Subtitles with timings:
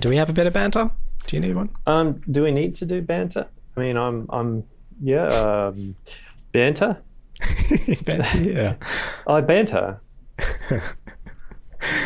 [0.00, 0.90] Do we have a bit of banter?
[1.26, 1.70] Do you need one?
[1.86, 3.46] Um, do we need to do banter?
[3.76, 4.64] I mean, I'm, I'm,
[5.02, 5.96] yeah, um,
[6.52, 6.98] banter.
[8.04, 8.74] banter, yeah.
[9.26, 10.00] I banter.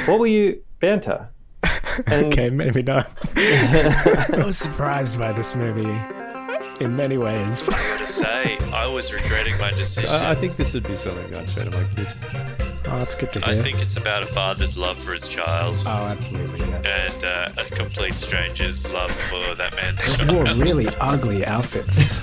[0.07, 1.29] what were you banter?
[2.07, 3.11] And okay, maybe not.
[3.37, 5.95] I was surprised by this movie
[6.83, 7.69] in many ways.
[7.69, 10.11] I gotta say, I was regretting my decision.
[10.11, 12.52] I, I think this would be something I'd show to my kids.
[12.93, 13.55] Oh, that's good to hear.
[13.55, 15.83] I think it's about a father's love for his child.
[15.87, 17.15] Oh, absolutely, yes.
[17.15, 20.35] And uh, a complete stranger's love for that man's they child.
[20.35, 22.21] wore really ugly outfits.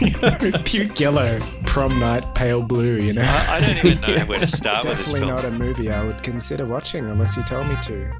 [0.00, 3.22] you know, puke yellow, prom night, pale blue, you know?
[3.22, 5.26] I, I don't even know where to start with this film.
[5.26, 8.12] Definitely not a movie I would consider watching unless you tell me to.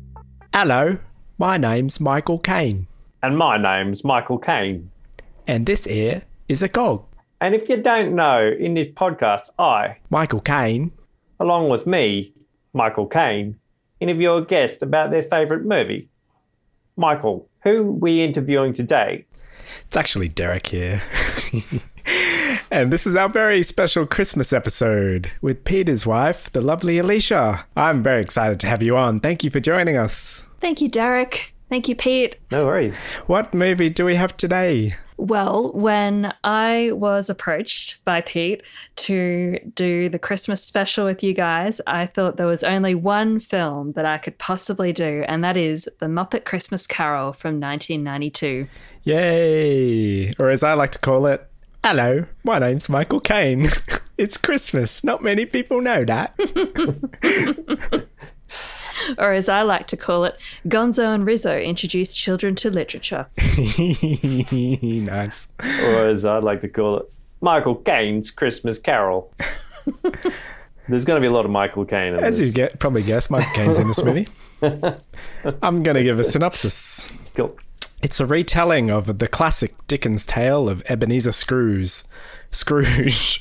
[0.53, 0.99] Hello,
[1.39, 2.89] my name's Michael Caine.
[3.23, 4.91] And my name's Michael Caine.
[5.47, 7.05] And this here is a cog.
[7.41, 10.91] And if you don't know, in this podcast, I, Michael Caine,
[11.43, 12.33] along with me,
[12.73, 13.57] Michael Caine,
[14.01, 16.09] interview a guest about their favourite movie.
[16.97, 19.27] Michael, who are we interviewing today?
[19.87, 21.03] It's actually Derek here.
[22.71, 27.67] and this is our very special Christmas episode with Peter's wife, the lovely Alicia.
[27.77, 29.21] I'm very excited to have you on.
[29.21, 30.47] Thank you for joining us.
[30.61, 31.55] Thank you, Derek.
[31.69, 32.37] Thank you, Pete.
[32.51, 32.97] No worries.
[33.27, 34.97] What movie do we have today?
[35.17, 38.63] Well, when I was approached by Pete
[38.97, 43.93] to do the Christmas special with you guys, I thought there was only one film
[43.93, 48.69] that I could possibly do, and that is The Muppet Christmas Carol from 1992.
[49.05, 50.33] Yay!
[50.39, 51.47] Or as I like to call it,
[51.85, 53.69] hello, my name's Michael Caine.
[54.19, 55.05] it's Christmas.
[55.05, 56.35] Not many people know that.
[59.19, 60.37] or as I like to call it,
[60.67, 63.27] Gonzo and Rizzo introduced children to literature.
[64.53, 65.49] nice.
[65.61, 69.33] Or as I'd like to call it, Michael Caine's Christmas Carol.
[70.89, 72.49] There's going to be a lot of Michael Caine in As this.
[72.49, 74.27] you get probably guess, Michael Caine's in this movie.
[75.63, 77.11] I'm going to give a synopsis.
[77.35, 77.57] Cool.
[78.03, 82.03] It's a retelling of the classic Dickens tale of Ebenezer Scrooge.
[82.51, 83.41] Scrooge.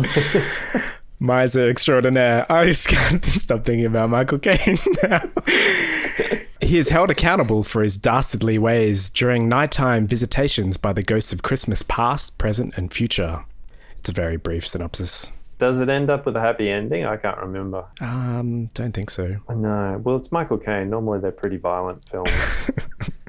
[1.22, 2.46] Miser extraordinaire.
[2.52, 5.22] I just can't stop thinking about Michael Caine now.
[6.62, 11.44] he is held accountable for his dastardly ways during nighttime visitations by the ghosts of
[11.44, 13.46] Christmas past, present, and future.
[14.00, 15.31] It's a very brief synopsis.
[15.60, 17.06] Does it end up with a happy ending?
[17.06, 17.86] I can't remember.
[18.00, 19.36] Um, don't think so.
[19.48, 20.02] No.
[20.04, 20.90] Well, it's Michael Caine.
[20.90, 22.31] Normally they're pretty violent films.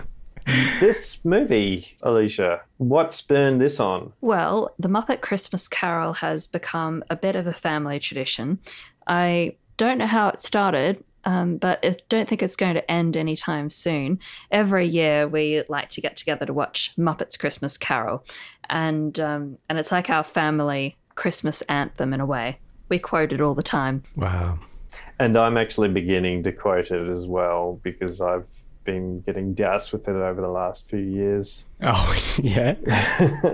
[0.80, 4.12] this movie, Alicia, what spurned this on?
[4.20, 8.58] Well, the Muppet Christmas Carol has become a bit of a family tradition.
[9.06, 11.04] I don't know how it started.
[11.24, 14.18] Um, but I don't think it's going to end anytime soon.
[14.50, 18.24] Every year, we like to get together to watch Muppets Christmas Carol,
[18.68, 22.58] and um, and it's like our family Christmas anthem in a way.
[22.88, 24.02] We quote it all the time.
[24.16, 24.58] Wow.
[25.18, 28.50] And I'm actually beginning to quote it as well because I've
[28.84, 31.66] been getting doused with it over the last few years.
[31.82, 32.74] Oh yeah,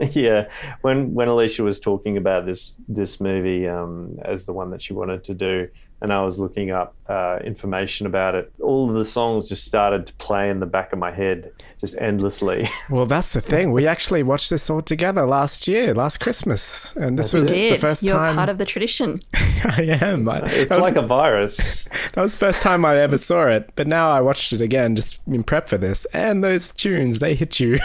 [0.12, 0.48] yeah.
[0.82, 4.92] When when Alicia was talking about this this movie um, as the one that she
[4.92, 5.68] wanted to do,
[6.00, 10.06] and I was looking up uh, information about it, all of the songs just started
[10.06, 11.50] to play in the back of my head
[11.80, 12.68] just endlessly.
[12.90, 13.72] Well, that's the thing.
[13.72, 17.74] We actually watched this all together last year, last Christmas, and this That's was Did.
[17.74, 18.34] the first You're time.
[18.36, 19.20] part of the tradition.
[19.64, 20.28] I am.
[20.28, 21.86] I- It's was- like a virus.
[22.12, 24.96] That was the first time I ever saw it, but now I watched it again
[24.96, 26.04] just in prep for this.
[26.06, 27.78] And those tunes, they hit you.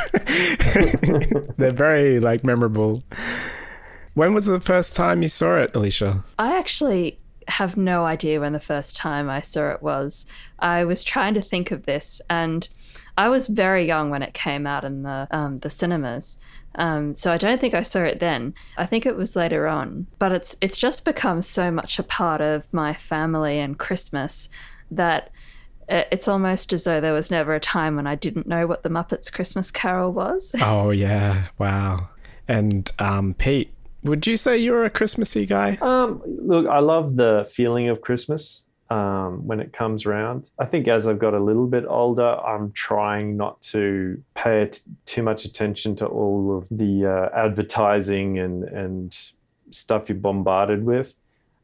[1.57, 3.03] They're very like memorable.
[4.13, 6.23] When was the first time you saw it, Alicia?
[6.39, 10.25] I actually have no idea when the first time I saw it was.
[10.59, 12.67] I was trying to think of this, and
[13.17, 16.37] I was very young when it came out in the um, the cinemas.
[16.75, 18.55] Um, so I don't think I saw it then.
[18.77, 20.07] I think it was later on.
[20.19, 24.49] But it's it's just become so much a part of my family and Christmas
[24.89, 25.31] that
[25.89, 28.89] it's almost as though there was never a time when I didn't know what the
[28.89, 30.53] Muppets Christmas Carol was.
[30.61, 32.09] Oh yeah, wow.
[32.47, 33.71] And um, Pete,
[34.03, 35.77] would you say you're a Christmassy guy?
[35.81, 40.51] Um, look, I love the feeling of Christmas um, when it comes around.
[40.59, 44.81] I think as I've got a little bit older, I'm trying not to pay t-
[45.05, 49.17] too much attention to all of the uh, advertising and and
[49.71, 51.17] stuff you're bombarded with,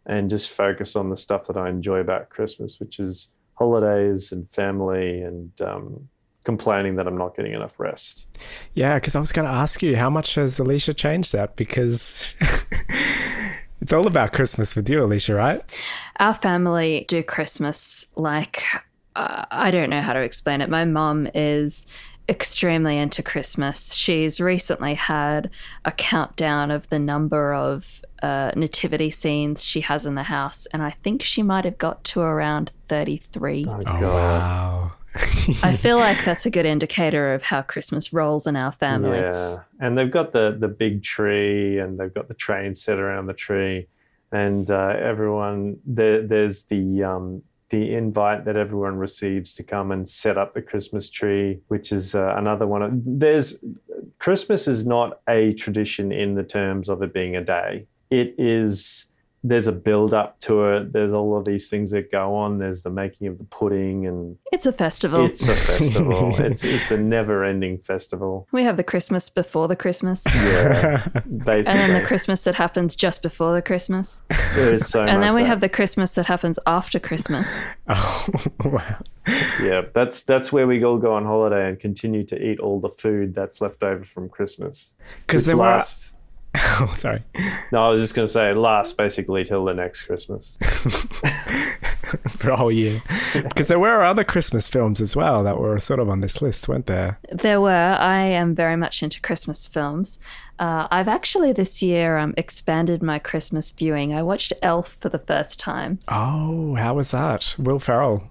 [0.06, 4.50] and just focus on the stuff that I enjoy about Christmas, which is holidays and
[4.50, 6.10] family and um,
[6.50, 8.28] complaining that I'm not getting enough rest.
[8.74, 12.36] Yeah, because I was going to ask you how much has Alicia changed that because
[13.81, 15.62] it's all about Christmas with you, Alicia, right?
[16.19, 18.63] Our family do Christmas like
[19.16, 20.69] uh, I don't know how to explain it.
[20.69, 21.86] My mum is
[22.30, 23.94] extremely into Christmas.
[23.94, 25.50] She's recently had
[25.84, 30.81] a countdown of the number of uh, nativity scenes she has in the house, and
[30.84, 33.66] I think she might have got to around 33.
[33.68, 34.92] Oh, Oh wow,
[35.64, 39.20] I feel like that's a good indicator of how Christmas rolls in our family.
[39.20, 43.26] Yeah, and they've got the the big tree, and they've got the train set around
[43.26, 43.88] the tree,
[44.32, 46.26] and uh, everyone there.
[46.26, 51.10] There's the um, the invite that everyone receives to come and set up the Christmas
[51.10, 52.82] tree, which is uh, another one.
[52.82, 53.64] Of, there's
[54.20, 57.86] Christmas is not a tradition in the terms of it being a day.
[58.10, 59.08] It is
[59.44, 60.91] there's a build up to it.
[60.91, 62.57] There's all of these things that go on.
[62.57, 65.25] There's the making of the pudding, and It's a festival.
[65.25, 66.36] it's a festival.
[66.39, 68.47] it's it's a never ending festival.
[68.51, 73.21] we have the Christmas before the Christmas, Yeah, and then the Christmas that happens just
[73.21, 74.24] before the Christmas,
[74.56, 75.09] there is so much.
[75.09, 77.62] and then we that- have the Christmas that happens after Christmas.
[77.91, 78.27] Oh,
[78.65, 79.01] wow.
[79.62, 79.81] yeah.
[79.94, 83.33] That's that's where we all go on holiday and continue to eat all the food
[83.33, 84.95] that's left over from Christmas.
[85.25, 85.63] Because Which there were.
[85.63, 86.13] lasts.
[86.82, 87.24] Oh, sorry.
[87.72, 90.58] No, I was just going to say it lasts basically till the next Christmas.
[92.30, 93.02] For a whole year.
[93.34, 96.68] Because there were other Christmas films as well that were sort of on this list,
[96.68, 97.20] weren't there?
[97.32, 97.70] There were.
[97.70, 100.20] I am very much into Christmas films.
[100.58, 104.14] Uh, I've actually this year um, expanded my Christmas viewing.
[104.14, 106.00] I watched Elf for the first time.
[106.08, 107.56] Oh, how was that?
[107.58, 108.24] Will Ferrell.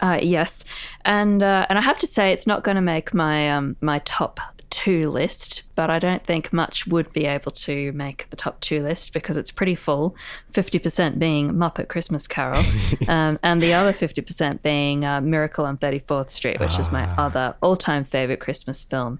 [0.00, 0.64] Uh, yes,
[1.04, 4.00] and uh, and I have to say it's not going to make my um, my
[4.04, 8.60] top two list, but I don't think much would be able to make the top
[8.60, 10.14] two list because it's pretty full.
[10.50, 12.62] Fifty percent being Muppet Christmas Carol,
[13.08, 16.90] um, and the other fifty percent being uh, Miracle on Thirty Fourth Street, which is
[16.90, 19.18] my other all time favorite Christmas film.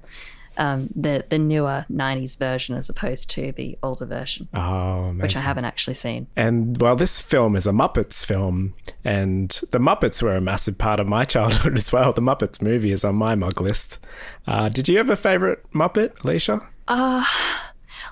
[0.60, 4.60] Um, the the newer '90s version as opposed to the older version, Oh,
[5.04, 5.18] amazing.
[5.22, 6.26] which I haven't actually seen.
[6.36, 11.00] And well, this film is a Muppets film, and the Muppets were a massive part
[11.00, 12.12] of my childhood as well.
[12.12, 14.06] The Muppets movie is on my Mog list.
[14.46, 16.60] Uh, did you have a favorite Muppet, Alicia?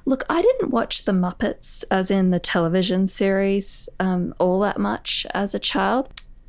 [0.06, 5.26] Look, I didn't watch the Muppets, as in the television series, um, all that much
[5.34, 6.08] as a child.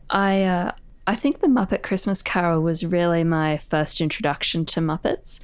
[0.10, 0.72] I uh,
[1.10, 5.40] I think the Muppet Christmas Carol was really my first introduction to Muppets.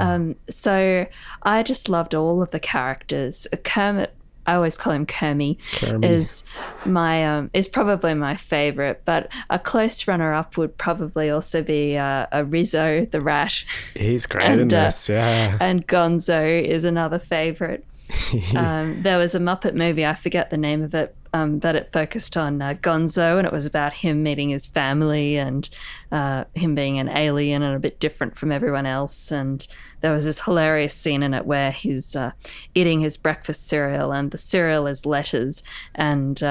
[0.00, 1.06] Um, so
[1.42, 3.46] I just loved all of the characters.
[3.62, 4.14] Kermit,
[4.46, 5.58] I always call him Kermie.
[6.02, 6.42] is
[6.86, 9.02] my um, is probably my favorite.
[9.04, 13.62] But a close runner up would probably also be uh, a Rizzo the Rat.
[13.92, 15.58] He's great in And, uh, this, yeah.
[15.60, 17.84] and Gonzo is another favorite.
[18.56, 21.92] um, there was a Muppet movie, I forget the name of it, um, but it
[21.92, 25.68] focused on uh, Gonzo and it was about him meeting his family and
[26.10, 29.30] uh, him being an alien and a bit different from everyone else.
[29.30, 29.66] And
[30.00, 32.32] there was this hilarious scene in it where he's uh,
[32.74, 35.62] eating his breakfast cereal and the cereal is letters
[35.94, 36.42] and.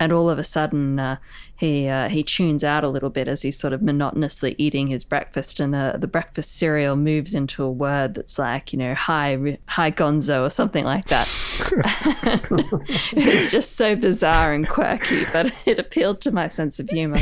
[0.00, 1.16] And all of a sudden, uh,
[1.54, 5.04] he uh, he tunes out a little bit as he's sort of monotonously eating his
[5.04, 9.34] breakfast, and the, the breakfast cereal moves into a word that's like you know hi
[9.34, 11.28] Ri- hi Gonzo or something like that.
[13.12, 17.20] it's just so bizarre and quirky, but it appealed to my sense of humor.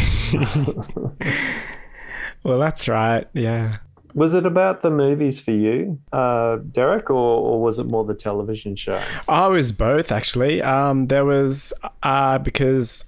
[2.45, 3.79] Well, that's right, yeah.
[4.19, 8.15] Was it about the movies for you, uh, Derek, or, or was it more the
[8.15, 9.00] television show?
[9.29, 10.61] I was both actually.
[10.61, 11.73] Um, there was
[12.03, 13.05] uh, because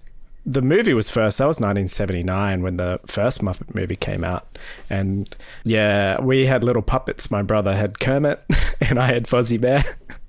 [0.46, 1.38] the movie was first.
[1.38, 4.56] That was 1979 when the first Muppet movie came out,
[4.88, 7.28] and yeah, we had little puppets.
[7.28, 8.40] My brother had Kermit,
[8.80, 9.82] and I had Fozzie Bear.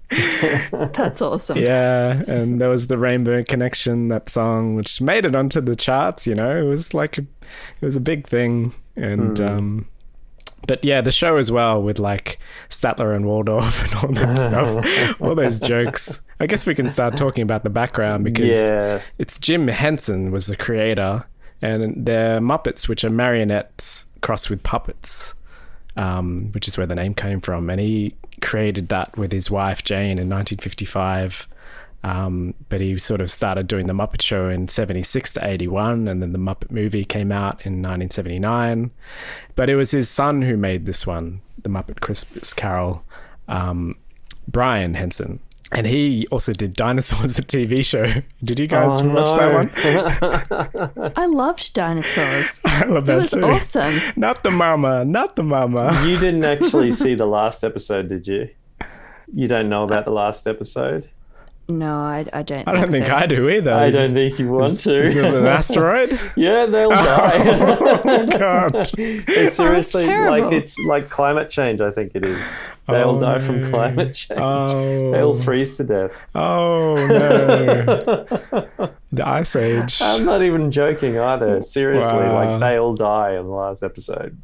[0.94, 1.60] That's awesome.
[1.60, 6.26] Yeah, and there was the Rainbow Connection, that song, which made it onto the charts.
[6.26, 9.88] You know, it was like a, it was a big thing, and um,
[10.72, 15.22] but yeah, the show as well with like Statler and Waldorf and all that stuff,
[15.22, 16.22] all those jokes.
[16.40, 20.48] I guess we can start talking about the background because Yeah, it's Jim Henson was
[20.48, 21.26] the creator,
[21.62, 25.34] and they're Muppets, which are marionettes crossed with puppets,
[25.98, 27.70] um, which is where the name came from.
[27.70, 31.50] And he created that with his wife Jane in 1955.
[32.04, 36.22] Um, but he sort of started doing the Muppet Show in 76 to 81, and
[36.22, 38.90] then the Muppet movie came out in 1979.
[39.56, 43.04] But it was his son who made this one, the Muppet Christmas Carol,
[43.48, 43.96] um,
[44.48, 45.40] Brian Henson.
[45.74, 48.04] And he also did Dinosaurs, the TV show.
[48.44, 51.12] Did you guys Oh, watch that one?
[51.16, 52.60] I loved dinosaurs.
[52.66, 53.42] I love It was too.
[53.42, 53.94] awesome.
[54.18, 55.98] Not the mama, not the mama.
[56.06, 58.50] you didn't actually see the last episode, did you?
[59.34, 61.10] You don't know about the last episode?
[61.78, 62.68] No, I, I don't.
[62.68, 63.14] I don't think so.
[63.16, 63.72] I do either.
[63.72, 65.02] I Is- don't think you want is, to.
[65.02, 66.20] Is it an asteroid?
[66.36, 67.42] yeah, they'll oh, die.
[68.06, 68.90] oh God!
[68.98, 70.50] it's seriously terrible.
[70.50, 71.80] like it's like climate change.
[71.82, 72.60] I think it is.
[72.88, 74.40] They'll Oh, die from climate change.
[74.40, 76.12] Oh, They'll freeze to death.
[76.36, 77.84] oh no!
[79.14, 80.02] the ice age.
[80.02, 81.62] I'm not even joking either.
[81.62, 82.34] Seriously, Wow.
[82.52, 84.38] like they all die in the last episode.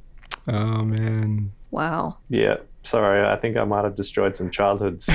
[0.48, 1.52] Oh man.
[1.72, 2.18] Wow.
[2.30, 2.58] Yeah.
[2.84, 5.10] Sorry, I think I might have destroyed some childhoods.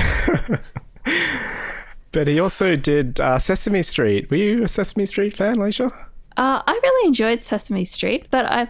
[2.13, 4.29] But he also did uh, Sesame Street.
[4.29, 5.87] Were you a Sesame Street fan, Alicia?
[6.37, 8.69] Uh, I really enjoyed Sesame Street, but I,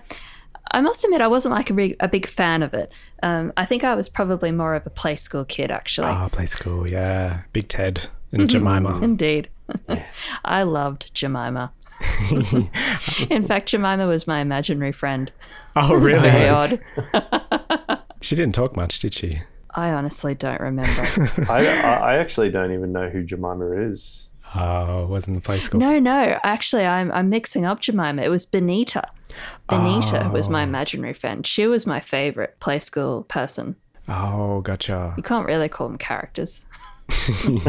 [0.72, 2.92] I must admit I wasn't like a big, a big fan of it.
[3.22, 6.08] Um, I think I was probably more of a play school kid, actually.
[6.08, 7.42] Oh, play school, yeah.
[7.52, 9.02] Big Ted and Jemima.
[9.02, 9.50] Indeed.
[10.46, 11.74] I loved Jemima.
[13.30, 15.32] In fact, Jemima was my imaginary friend.
[15.76, 16.30] Oh, really?
[16.30, 16.80] Very odd.
[18.22, 19.42] she didn't talk much, did she?
[19.76, 21.02] I honestly don't remember.
[21.50, 24.30] I, I I actually don't even know who Jemima is.
[24.56, 25.80] Oh, wasn't the play school?
[25.80, 26.40] no, no.
[26.44, 28.22] Actually, I'm, I'm mixing up Jemima.
[28.22, 29.08] It was Benita.
[29.68, 30.66] Benita was my oh.
[30.66, 31.46] imaginary friend.
[31.48, 33.76] She was my favorite play school person.
[34.08, 35.14] Oh, gotcha.
[35.18, 36.64] You can't really call them characters.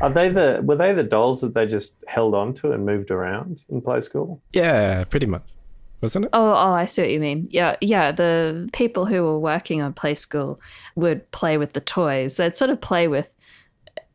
[0.00, 3.10] Are they the were they the dolls that they just held on to and moved
[3.10, 4.40] around in play school?
[4.52, 5.42] Yeah, pretty much.
[6.02, 6.30] Wasn't it?
[6.32, 7.46] Oh, oh, I see what you mean.
[7.50, 8.10] Yeah, yeah.
[8.10, 10.60] The people who were working on play school
[10.96, 12.36] would play with the toys.
[12.36, 13.30] They'd sort of play with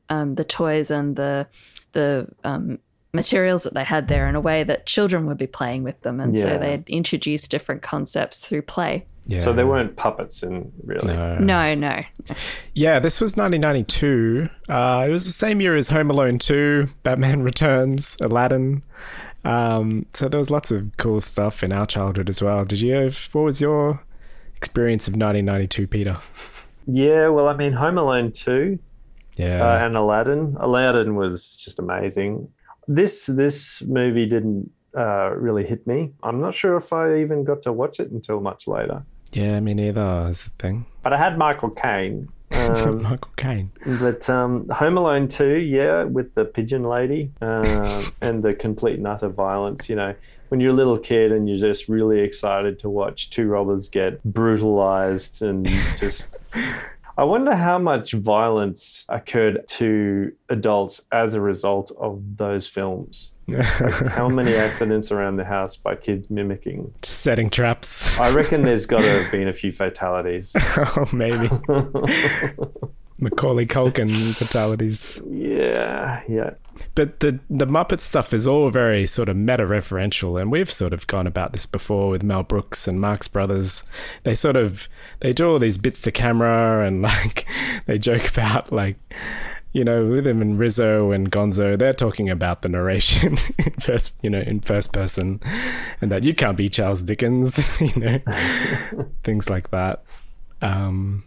[0.10, 1.48] um, the toys and the
[1.94, 2.79] the um,
[3.13, 6.20] materials that they had there in a way that children would be playing with them,
[6.20, 9.06] and so they'd introduce different concepts through play.
[9.27, 9.39] Yeah.
[9.39, 11.13] So they weren't puppets in really.
[11.13, 11.38] No.
[11.38, 12.01] No, no.
[12.74, 14.50] Yeah, this was 1992.
[14.70, 18.84] Uh, it was the same year as Home Alone 2, Batman Returns, Aladdin.
[19.46, 22.65] Um, so there was lots of cool stuff in our childhood as well.
[22.65, 24.03] Did you have, what was your
[24.56, 26.17] experience of 1992, Peter?
[26.86, 28.79] Yeah, well, I mean, Home Alone two
[29.38, 29.63] Yeah.
[29.65, 30.56] uh, and Aladdin.
[30.60, 32.50] Aladdin was just amazing.
[32.88, 36.13] This this movie didn't uh, really hit me.
[36.24, 39.03] I'm not sure if I even got to watch it until much later.
[39.34, 40.86] yeah, me neither is the thing.
[41.03, 42.29] But I had Michael Caine.
[42.51, 43.72] Um, Michael Caine.
[43.86, 49.08] but um, Home Alone 2, yeah, with the pigeon lady um, and the complete and
[49.08, 49.89] utter violence.
[49.89, 50.16] You know,
[50.50, 54.24] when you're a little kid and you're just really excited to watch two robbers get
[54.24, 55.68] brutalized and
[56.00, 56.36] just.
[57.19, 63.33] I wonder how much violence occurred to adults as a result of those films.
[64.09, 66.93] How many accidents around the house by kids mimicking?
[67.01, 68.19] Setting traps.
[68.19, 70.55] I reckon there's got to have been a few fatalities.
[70.77, 71.50] oh, maybe.
[73.19, 75.21] Macaulay Culkin fatalities.
[75.27, 76.51] yeah, yeah.
[76.95, 80.93] But the the Muppet stuff is all very sort of meta referential, and we've sort
[80.93, 83.83] of gone about this before with Mel Brooks and Marx Brothers.
[84.24, 84.88] They sort of
[85.19, 87.47] they do all these bits to camera, and like
[87.86, 88.97] they joke about like
[89.74, 94.13] you know with him and Rizzo and Gonzo, they're talking about the narration in first
[94.21, 95.39] you know in first person,
[96.01, 98.19] and that you can't be Charles Dickens, you know
[99.24, 100.03] things like that.
[100.62, 101.24] Um,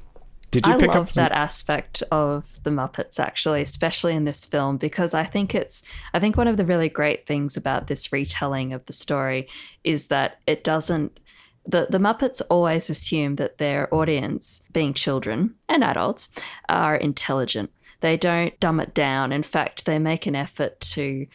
[0.50, 4.45] did you I pick love up that aspect of the Muppets actually, especially in this
[4.45, 8.12] film, because I think it's I think one of the really great things about this
[8.12, 9.49] retelling of the story
[9.85, 11.21] is that it doesn't
[11.66, 16.30] the, the Muppets always assume that their audience, being children and adults,
[16.69, 17.71] are intelligent.
[18.00, 19.30] They don't dumb it down.
[19.30, 21.26] In fact, they make an effort to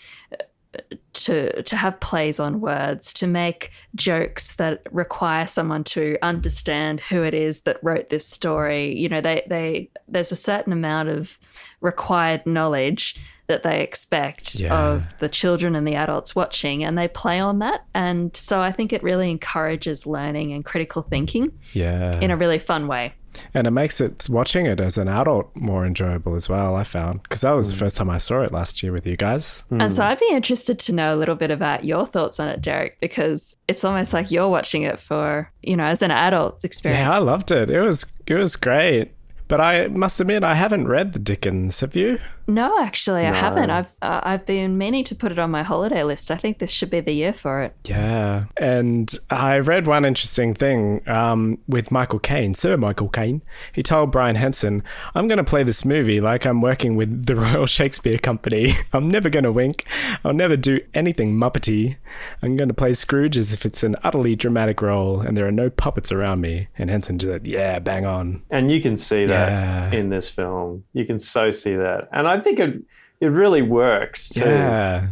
[1.13, 7.24] to to have plays on words, to make jokes that require someone to understand who
[7.24, 8.96] it is that wrote this story.
[8.98, 11.39] You know, they they there's a certain amount of
[11.82, 13.15] required knowledge
[13.48, 14.75] that they expect Yeah.
[14.75, 18.72] of the children and the adults watching and they play on that and so i
[18.72, 23.13] think it really encourages learning and critical thinking yeah in a really fun way
[23.54, 26.75] And it makes it watching it as an adult more enjoyable as well.
[26.75, 27.80] I found because that was the mm.
[27.80, 29.63] first time I saw it last year with you guys.
[29.70, 32.62] And so I'd be interested to know a little bit about your thoughts on it,
[32.62, 37.01] Derek, because it's almost like you're watching it for, you know, as an adult experience.
[37.01, 37.70] Yeah, I loved it.
[37.70, 39.12] It was it was great.
[39.48, 41.82] But I must admit, I haven't read the Dickens.
[41.82, 42.20] Have you?
[42.47, 43.69] No, actually, I haven't.
[43.69, 46.29] I've uh, I've been meaning to put it on my holiday list.
[46.31, 47.75] I think this should be the year for it.
[47.85, 48.45] Yeah.
[48.57, 53.41] And I read one interesting thing um, with Michael Caine, Sir Michael Caine.
[53.73, 54.83] He told Brian Henson,
[55.15, 58.73] I'm going to play this movie like I'm working with the Royal Shakespeare Company.
[58.93, 59.85] I'm never going to wink.
[60.23, 61.97] I'll never do anything Muppety.
[62.41, 65.51] I'm going to play Scrooge as if it's an utterly dramatic role and there are
[65.51, 66.67] no puppets around me.
[66.77, 68.43] And Henson just said, Yeah, bang on.
[68.49, 69.91] And you can see that Yeah.
[69.99, 70.83] in this film.
[70.93, 72.07] You can so see that.
[72.11, 72.82] And I think it
[73.22, 74.42] it really works too.
[74.42, 75.08] Yeah.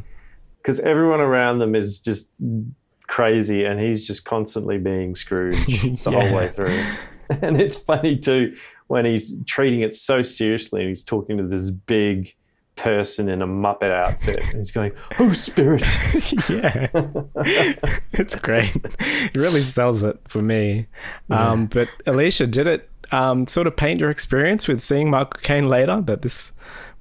[0.57, 2.29] Because everyone around them is just
[3.07, 6.21] crazy and he's just constantly being Scrooge the Yeah.
[6.27, 6.83] whole way through.
[7.41, 8.55] And it's funny too
[8.87, 12.35] when he's treating it so seriously and he's talking to this big
[12.75, 15.81] person in a Muppet outfit and he's going, Oh spirit.
[16.49, 16.87] yeah,
[18.11, 18.75] it's great.
[18.99, 20.87] It really sells it for me.
[21.29, 25.69] Um, but Alicia, did it um, sort of paint your experience with seeing Michael Caine
[25.69, 26.01] later?
[26.01, 26.51] That this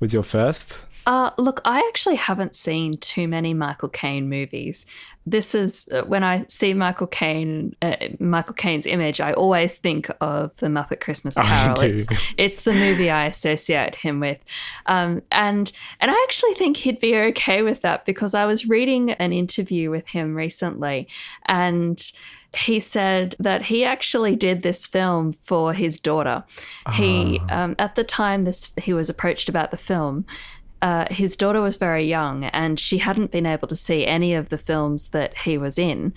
[0.02, 0.86] was your first?
[1.06, 4.84] Uh, look, I actually haven't seen too many Michael Caine movies.
[5.24, 10.10] This is uh, when I see Michael Caine, uh, Michael Caine's image, I always think
[10.20, 11.76] of the Muppet Christmas Carol.
[11.76, 11.86] do.
[11.86, 14.38] it's, it's the movie I associate him with,
[14.86, 19.12] um, and and I actually think he'd be okay with that because I was reading
[19.12, 21.06] an interview with him recently,
[21.46, 22.12] and
[22.54, 26.44] he said that he actually did this film for his daughter.
[26.92, 30.26] He um, at the time this he was approached about the film.
[30.82, 34.48] Uh, his daughter was very young and she hadn't been able to see any of
[34.48, 36.12] the films that he was in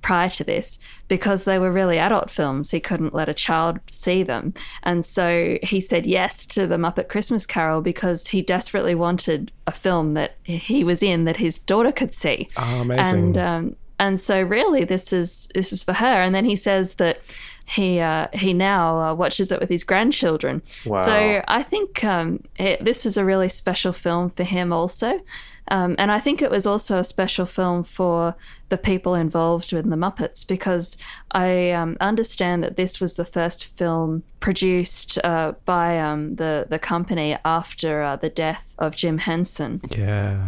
[0.00, 0.78] prior to this
[1.08, 2.70] because they were really adult films.
[2.70, 4.54] He couldn't let a child see them.
[4.84, 9.72] And so he said yes to the Muppet Christmas Carol because he desperately wanted a
[9.72, 13.16] film that he was in that his daughter could see Oh, amazing.
[13.18, 16.22] and um, and so really this is this is for her.
[16.22, 17.20] And then he says that
[17.66, 20.62] he uh, he now uh, watches it with his grandchildren.
[20.84, 21.04] Wow.
[21.04, 25.20] so i think um, it, this is a really special film for him also
[25.68, 28.34] um, and I think it was also a special film for
[28.68, 30.96] the people involved with the Muppets because
[31.32, 36.78] I um, understand that this was the first film produced uh, by um, the the
[36.78, 39.80] company after uh, the death of Jim Henson.
[39.96, 40.40] Yeah.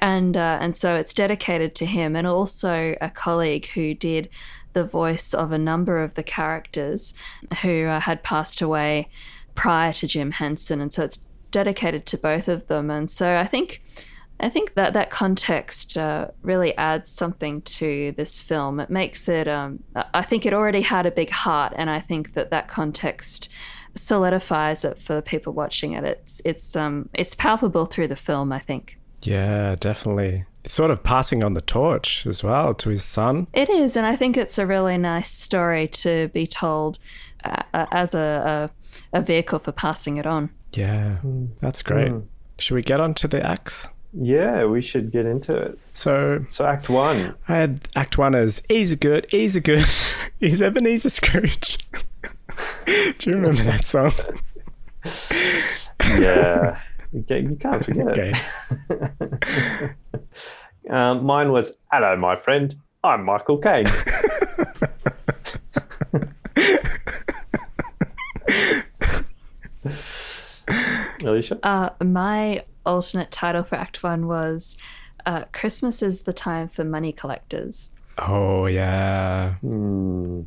[0.00, 4.28] and uh, and so it's dedicated to him and also a colleague who did
[4.76, 7.14] the voice of a number of the characters
[7.62, 9.08] who uh, had passed away
[9.54, 10.82] prior to Jim Henson.
[10.82, 12.90] And so it's dedicated to both of them.
[12.90, 13.82] And so I think
[14.38, 18.80] I think that that context uh, really adds something to this film.
[18.80, 19.48] It makes it.
[19.48, 23.48] Um, I think it already had a big heart, and I think that that context
[23.94, 26.04] solidifies it for the people watching it.
[26.04, 28.52] It's it's um it's palpable through the film.
[28.52, 28.98] I think.
[29.22, 30.44] Yeah, definitely.
[30.62, 33.46] It's sort of passing on the torch as well to his son.
[33.52, 36.98] It is, and I think it's a really nice story to be told
[37.44, 38.70] uh, uh, as a,
[39.12, 40.50] a a vehicle for passing it on.
[40.72, 41.16] Yeah,
[41.60, 42.12] that's great.
[42.12, 42.26] Mm.
[42.58, 43.88] Should we get on to the acts?
[44.18, 45.78] Yeah, we should get into it.
[45.92, 47.34] So So, Act One.
[47.48, 49.84] I had Act One as Easy Good, Easy Good,
[50.40, 51.78] is Ebenezer Scrooge.
[52.86, 54.12] Do you remember that song?
[56.18, 56.80] Yeah,
[57.12, 58.32] you, you can't forget Okay.
[58.90, 59.90] it.
[60.90, 62.74] Um, mine was Hello, my friend.
[63.04, 63.84] I'm Michael Caine.
[71.24, 71.58] Alicia?
[71.62, 74.76] Uh, my alternate title for Act One was
[75.26, 79.54] uh, "Christmas is the time for money collectors." Oh yeah.
[79.56, 80.42] Hmm.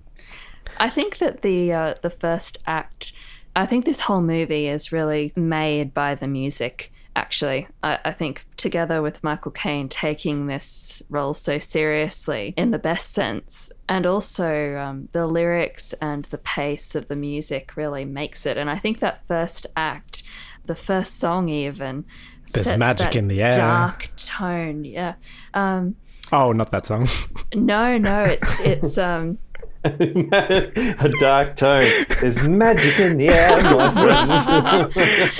[0.77, 3.13] I think that the uh, the first act,
[3.55, 6.91] I think this whole movie is really made by the music.
[7.15, 12.79] Actually, I, I think together with Michael Caine taking this role so seriously in the
[12.79, 18.45] best sense, and also um, the lyrics and the pace of the music really makes
[18.45, 18.57] it.
[18.57, 20.18] And I think that first act,
[20.65, 22.05] the first song even,
[22.53, 23.51] There's sets magic that in the air.
[23.53, 24.83] dark tone.
[24.85, 25.15] Yeah.
[25.53, 25.95] Um,
[26.31, 27.07] Oh, not that song.
[27.55, 29.39] no, no, it's it's um.
[29.83, 31.83] a dark tone.
[32.21, 34.33] There's magic in the air, my friends.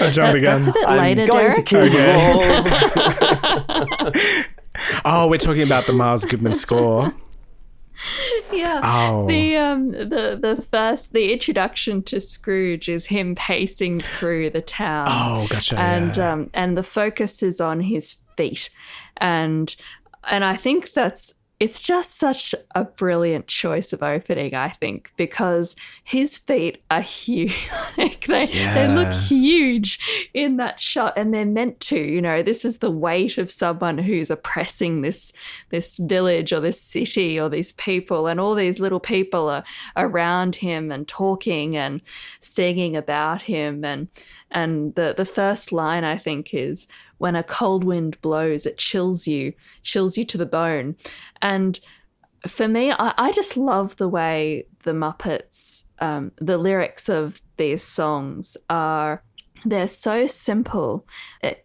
[0.02, 0.42] I jumped the gun.
[0.42, 1.66] That's a bit I'm later, going to Derek.
[1.66, 2.24] kill Okay.
[2.24, 2.40] you
[3.86, 4.12] all.
[5.06, 7.14] Oh, we're talking about the Miles Goodman score.
[8.52, 8.82] Yeah.
[8.84, 9.28] Oh.
[9.28, 15.08] The um the the first the introduction to Scrooge is him pacing through the town.
[15.10, 15.80] Oh, gotcha.
[15.80, 16.34] and yeah.
[16.34, 18.70] um and the focus is on his feet.
[19.18, 19.76] And
[20.30, 25.76] and I think that's it's just such a brilliant choice of opening, I think, because
[26.06, 27.70] his feet are huge.
[27.98, 32.00] like they, they look huge in that shot, and they're meant to.
[32.00, 35.34] You know, this is the weight of someone who's oppressing this
[35.70, 39.66] this village or this city or these people, and all these little people are
[39.98, 42.02] around him and talking and
[42.40, 43.84] singing about him.
[43.84, 44.08] And
[44.50, 46.88] and the the first line I think is
[47.20, 49.54] when a cold wind blows, it chills you,
[49.84, 50.96] chills you to the bone.
[51.42, 51.80] And
[52.48, 57.84] for me, I, I just love the way the Muppets, um, the lyrics of these
[57.84, 59.24] songs are.
[59.66, 61.06] They're so simple.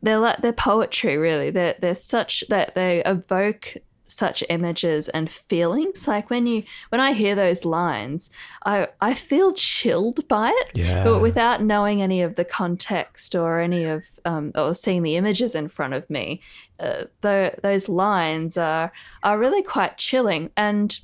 [0.03, 1.51] They're like they're poetry, really.
[1.51, 3.77] They're they're such that they evoke
[4.14, 6.07] such images and feelings.
[6.07, 8.31] Like when you when I hear those lines,
[8.64, 11.05] I I feel chilled by it yeah.
[11.05, 15.55] but without knowing any of the context or any of um, or seeing the images
[15.55, 16.40] in front of me,
[16.81, 21.00] uh, tho- those lines are are really quite chilling and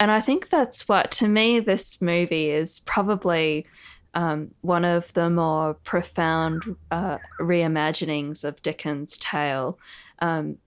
[0.00, 3.66] and I think that's what to me this movie is probably
[4.14, 9.78] um, one of the more profound uh, reimaginings of Dickens' tale
[10.20, 10.58] um,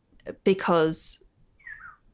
[0.44, 1.24] because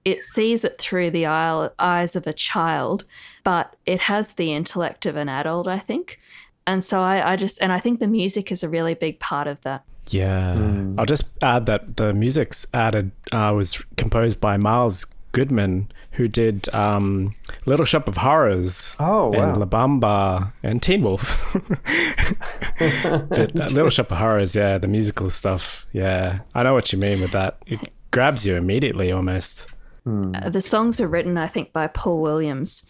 [0.06, 3.06] it sees it through the eye- eyes of a child
[3.44, 6.20] but it has the intellect of an adult, I think.
[6.66, 9.48] And so I, I just, and I think the music is a really big part
[9.48, 9.84] of that.
[10.10, 10.56] Yeah.
[10.56, 10.96] Mm.
[10.98, 16.74] I'll just add that the music's added uh, was composed by Miles Goodman, who did
[16.74, 17.34] um,
[17.66, 19.60] Little Shop of Horrors Oh and wow.
[19.60, 21.54] La Bamba and Teen Wolf.
[22.80, 25.86] but uh, Little Shop of Horrors, yeah, the musical stuff.
[25.92, 27.58] Yeah, I know what you mean with that.
[27.66, 27.80] It
[28.14, 29.70] grabs you immediately almost.
[30.06, 32.84] Uh, the songs are written, I think, by Paul Williams,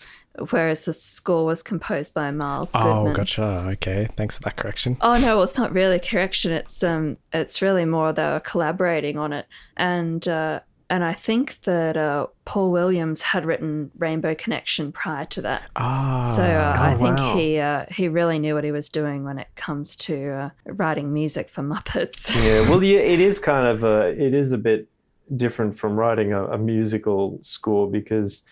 [0.49, 3.13] whereas the score was composed by Miles Oh, Goodman.
[3.13, 3.43] gotcha.
[3.73, 4.97] Okay, thanks for that correction.
[5.01, 6.51] Oh no, well, it's not really a correction.
[6.51, 9.45] It's um, it's really more they were collaborating on it,
[9.77, 15.41] and uh, and I think that uh, Paul Williams had written Rainbow Connection prior to
[15.43, 15.61] that.
[15.75, 17.35] Ah, So uh, I Oh, think wow.
[17.37, 21.13] he uh, he really knew what he was doing when it comes to uh, writing
[21.13, 22.33] music for Muppets.
[22.43, 24.87] yeah, well, yeah, it is kind of a, it is a bit
[25.35, 28.43] different from writing a, a musical score because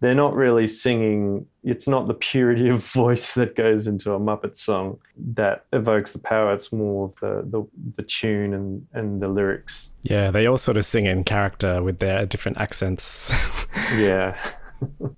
[0.00, 1.46] they're not really singing.
[1.64, 4.98] It's not the purity of voice that goes into a Muppet song
[5.34, 6.54] that evokes the power.
[6.54, 9.90] It's more of the the, the tune and and the lyrics.
[10.04, 13.32] yeah, they all sort of sing in character with their different accents.
[13.96, 14.36] Yeah,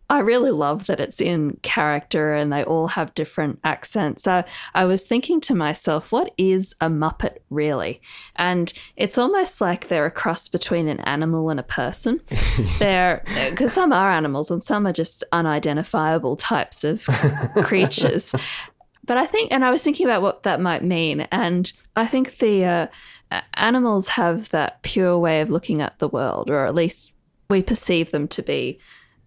[0.08, 4.24] I really love that it's in character and they all have different accents.
[4.24, 4.42] So
[4.74, 8.02] I was thinking to myself, what is a Muppet really?
[8.36, 12.20] And it's almost like they're a cross between an animal and a person.
[12.78, 17.04] they're because some are animals and some are just unidentifiable types of
[17.62, 18.34] creatures.
[19.04, 22.38] But I think, and I was thinking about what that might mean, and I think
[22.38, 22.86] the uh,
[23.54, 27.12] animals have that pure way of looking at the world, or at least
[27.48, 28.78] we perceive them to be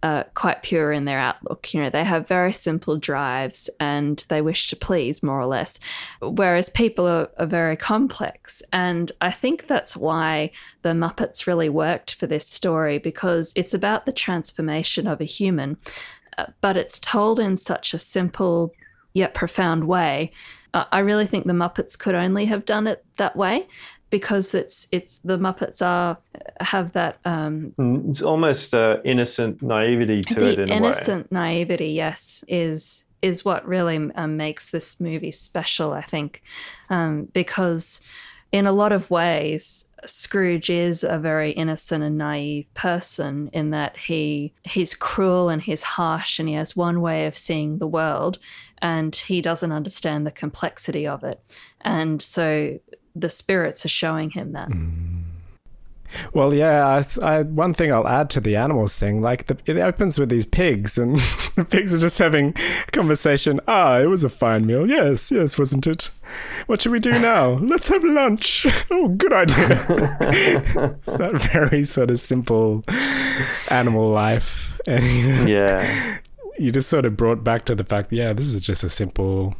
[0.03, 1.73] uh, quite pure in their outlook.
[1.73, 5.79] You know, they have very simple drives and they wish to please, more or less.
[6.21, 8.61] Whereas people are, are very complex.
[8.73, 14.05] And I think that's why the Muppets really worked for this story because it's about
[14.05, 15.77] the transformation of a human,
[16.37, 18.73] uh, but it's told in such a simple
[19.13, 20.33] yet profound way.
[20.73, 23.67] I really think the Muppets could only have done it that way
[24.13, 26.19] because it's it's the Muppets are
[26.59, 30.77] have that um, Mm, it's almost uh, innocent naivety to it the in a way.
[30.77, 36.43] innocent naivety yes is is what really um, makes this movie special i think
[36.91, 38.01] um, because
[38.51, 43.97] in a lot of ways scrooge is a very innocent and naive person in that
[43.97, 48.37] he he's cruel and he's harsh and he has one way of seeing the world
[48.79, 51.39] and he doesn't understand the complexity of it
[51.81, 52.77] and so
[53.15, 54.69] the spirits are showing him that
[56.33, 56.85] Well, yeah.
[56.87, 60.19] I, s- I- one thing I'll add to the animals thing, like the, it opens
[60.19, 61.17] with these pigs, and
[61.55, 62.53] the pigs are just having
[62.87, 63.59] a conversation.
[63.67, 64.87] Ah, it was a fine meal.
[64.87, 66.11] Yes, yes, wasn't it?
[66.67, 67.53] What should we do now?
[67.61, 68.65] Let's have lunch.
[68.91, 69.85] Oh, good idea.
[70.29, 72.83] It's that very sort of simple
[73.69, 76.17] animal life, and you, know, Yeah,
[76.59, 79.55] you just sort of brought back to the fact, yeah, this is just a simple,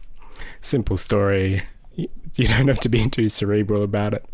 [0.62, 1.64] simple story.
[2.36, 4.26] You, you don't have to be too cerebral about it.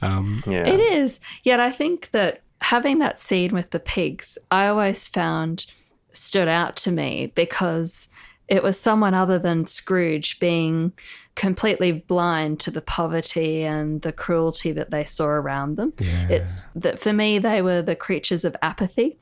[0.00, 0.66] Um, yeah.
[0.66, 1.20] It is.
[1.44, 5.66] Yet I think that having that scene with the pigs, I always found
[6.10, 8.08] stood out to me because
[8.48, 10.92] it was someone other than Scrooge being
[11.34, 15.94] completely blind to the poverty and the cruelty that they saw around them.
[16.28, 19.18] It's that for me, they were the creatures of apathy.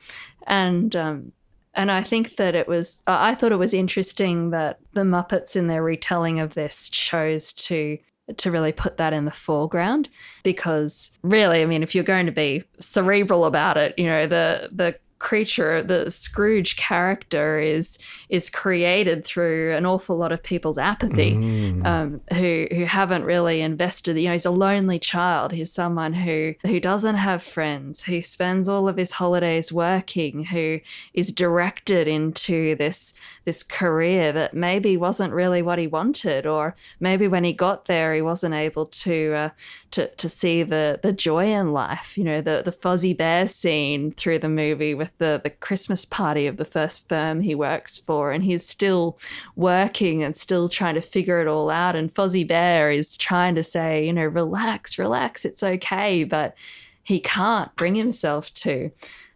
[0.46, 1.32] And, um,
[1.74, 5.68] and I think that it was, I thought it was interesting that the Muppets in
[5.68, 7.98] their retelling of this chose to
[8.36, 10.08] to really put that in the foreground
[10.44, 14.68] because really i mean if you're going to be cerebral about it you know the
[14.72, 17.98] the creature the scrooge character is
[18.30, 21.86] is created through an awful lot of people's apathy mm.
[21.86, 24.16] um, who who haven't really invested.
[24.16, 25.52] You know, he's a lonely child.
[25.52, 28.04] He's someone who who doesn't have friends.
[28.04, 30.44] Who spends all of his holidays working.
[30.44, 30.80] Who
[31.12, 33.14] is directed into this
[33.50, 38.14] this career that maybe wasn't really what he wanted, or maybe when he got there,
[38.14, 39.50] he wasn't able to uh,
[39.90, 42.16] to to see the the joy in life.
[42.16, 46.46] You know, the the Fozzie Bear scene through the movie with the the Christmas party
[46.46, 49.18] of the first firm he works for, and he's still
[49.56, 51.96] working and still trying to figure it all out.
[51.96, 56.54] And Fozzie Bear is trying to say, you know, relax, relax, it's okay, but
[57.02, 58.92] he can't bring himself to.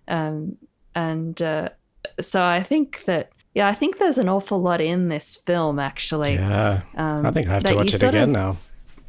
[0.07, 0.57] Um,
[0.95, 1.71] and uh,
[2.21, 3.34] so I think that.
[3.55, 6.35] Yeah, I think there's an awful lot in this film, actually.
[6.35, 8.57] Yeah, Um, I think I have to watch it again of- now.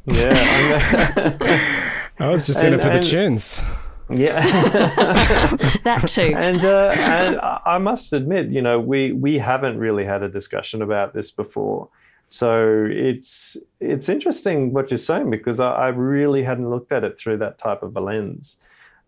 [0.06, 3.60] Yeah, I was just in it for the and- tunes.
[3.60, 4.40] I'm- yeah.
[5.84, 6.32] That too.
[6.36, 10.28] and uh, and I I must admit, you know, we we haven't really had a
[10.28, 11.88] discussion about this before.
[12.28, 17.18] So it's it's interesting what you're saying because I, I really hadn't looked at it
[17.18, 18.58] through that type of a lens.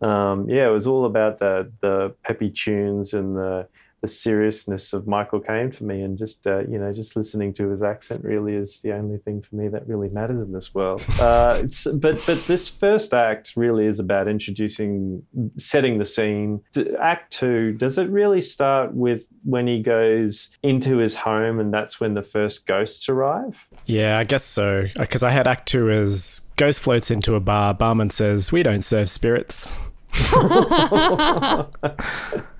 [0.00, 3.68] Um, yeah, it was all about the the peppy tunes and the
[4.00, 7.68] the seriousness of Michael Caine for me, and just uh, you know, just listening to
[7.68, 11.04] his accent really is the only thing for me that really matters in this world.
[11.28, 15.20] Uh, it's, but but this first act really is about introducing,
[15.56, 16.60] setting the scene.
[17.00, 22.00] Act two does it really start with when he goes into his home, and that's
[22.00, 23.66] when the first ghosts arrive?
[23.86, 24.86] Yeah, I guess so.
[24.96, 27.74] Because I had Act Two as Ghost floats into a bar.
[27.74, 29.78] Barman says, "We don't serve spirits,"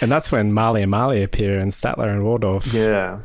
[0.00, 2.72] and that's when Marley and Marley appear and Statler and Waldorf.
[2.72, 3.20] Yeah.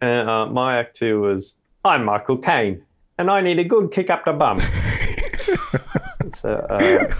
[0.00, 2.82] And uh, my act two was I'm Michael Caine
[3.18, 4.58] and I need a good kick up the bum.
[6.34, 7.12] so, uh,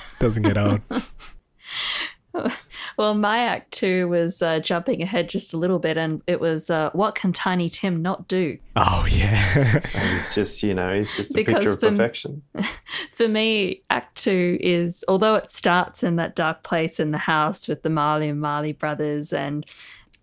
[0.18, 0.80] Doesn't get old.
[2.96, 6.70] Well, my act two was uh, jumping ahead just a little bit, and it was
[6.70, 8.58] uh, what can Tiny Tim not do?
[8.76, 9.80] Oh yeah.
[10.12, 12.42] he's just, you know, he's just a Because picture of for- perfection.
[13.12, 17.68] For me, Act Two is although it starts in that dark place in the house
[17.68, 19.64] with the Marley and Marley brothers and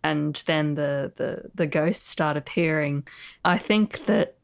[0.04, 3.08] and then the the the ghosts start appearing.
[3.46, 4.36] I think that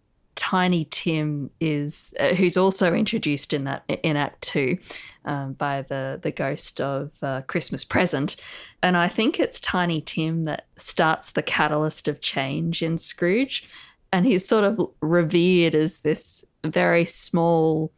[0.49, 4.77] Tiny Tim is uh, who's also introduced in that in Act Two
[5.25, 8.38] um, by the the ghost of uh, Christmas Present,
[8.81, 13.67] and I think it's Tiny Tim that starts the catalyst of change in Scrooge,
[14.13, 17.91] and he's sort of revered as this very small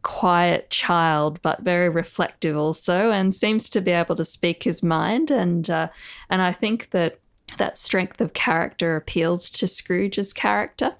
[0.00, 5.30] quiet child, but very reflective also, and seems to be able to speak his mind.
[5.30, 5.88] And uh,
[6.30, 7.18] and I think that
[7.58, 10.94] that strength of character appeals to Scrooge's character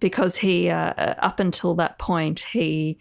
[0.00, 2.98] because he, uh, uh, up until that point, he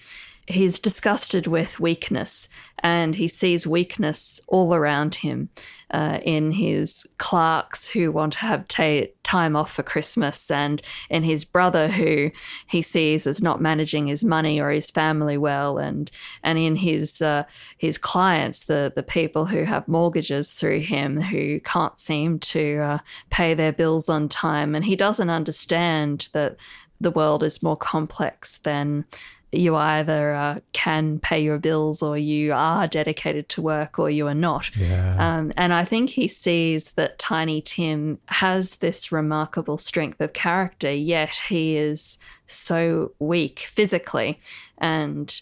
[0.47, 5.49] he's disgusted with weakness and he sees weakness all around him
[5.89, 11.23] uh, in his clerks who want to have ta- time off for Christmas and in
[11.23, 12.29] his brother who
[12.67, 16.12] he sees as not managing his money or his family well and
[16.43, 17.43] and in his uh,
[17.77, 22.99] his clients the the people who have mortgages through him who can't seem to uh,
[23.31, 24.75] pay their bills on time.
[24.75, 26.55] And he doesn't understand that
[27.01, 29.05] the world is more complex than
[29.51, 34.27] you either uh, can pay your bills or you are dedicated to work or you
[34.27, 34.75] are not.
[34.75, 35.15] Yeah.
[35.17, 40.91] Um, and I think he sees that Tiny Tim has this remarkable strength of character,
[40.91, 44.39] yet he is so weak physically
[44.77, 45.41] and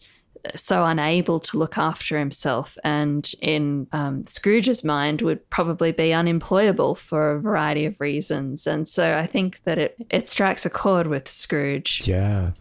[0.56, 6.96] so unable to look after himself and in um, scrooge's mind would probably be unemployable
[6.96, 11.08] for a variety of reasons and so i think that it, it strikes a chord
[11.08, 12.52] with scrooge yeah.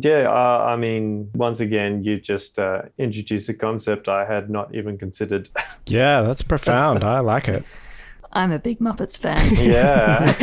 [0.00, 4.74] Yeah, uh, I mean, once again, you just uh, introduced a concept I had not
[4.74, 5.48] even considered.
[5.86, 7.02] Yeah, that's profound.
[7.02, 7.64] I like it.
[8.32, 10.34] I'm a big muppets fan yeah.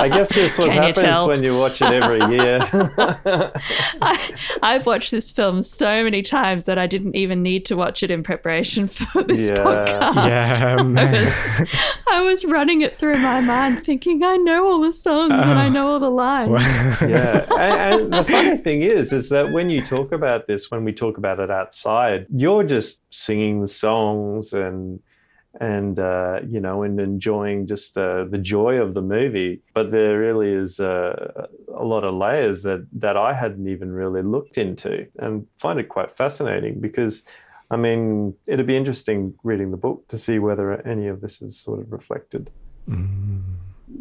[0.00, 1.28] I guess this what Can happens tell?
[1.28, 2.60] when you watch it every year.
[4.00, 8.02] I, I've watched this film so many times that I didn't even need to watch
[8.02, 9.56] it in preparation for this Yeah.
[9.56, 10.60] podcast.
[10.60, 11.12] Yeah, I man.
[11.12, 11.68] was,
[12.10, 15.66] I was running it through my mind, thinking I know all the songs and I
[15.66, 15.70] oh.
[15.70, 16.60] know all the lines.
[17.02, 20.84] yeah, and, and the funny thing is, is that when you talk about this, when
[20.84, 25.00] we talk about it outside, you're just singing the songs and
[25.58, 29.62] and uh, you know and enjoying just the the joy of the movie.
[29.74, 34.22] But there really is uh, a lot of layers that that I hadn't even really
[34.22, 37.24] looked into, and find it quite fascinating because.
[37.72, 41.56] I mean, it'd be interesting reading the book to see whether any of this is
[41.56, 42.50] sort of reflected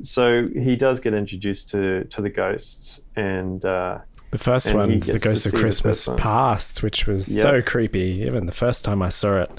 [0.01, 3.99] so he does get introduced to to the ghosts and uh
[4.31, 6.07] The first And he one's The Ghost of Christmas.
[6.17, 7.41] Past, which was Yep.
[7.43, 8.23] so creepy.
[8.25, 9.51] Even the first time I saw it,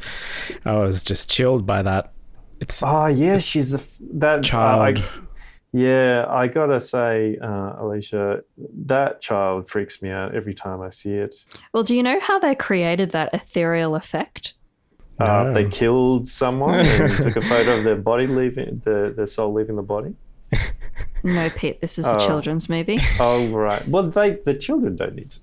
[0.64, 2.12] I was just chilled by that.
[2.60, 4.98] It's oh yeah she's the f- that child.
[4.98, 5.04] I,
[5.72, 8.40] yeah i gotta say uh alicia
[8.86, 12.38] that child freaks me out every time i see it Well, do you know how
[12.40, 14.54] they created that ethereal effect?
[15.20, 19.52] uh, they killed someone and took a photo of their body leaving the their soul
[19.54, 20.14] leaving the body
[21.22, 22.26] No, Pete, this is a Oh.
[22.26, 22.98] children's movie.
[23.18, 25.40] oh right well they the children don't need to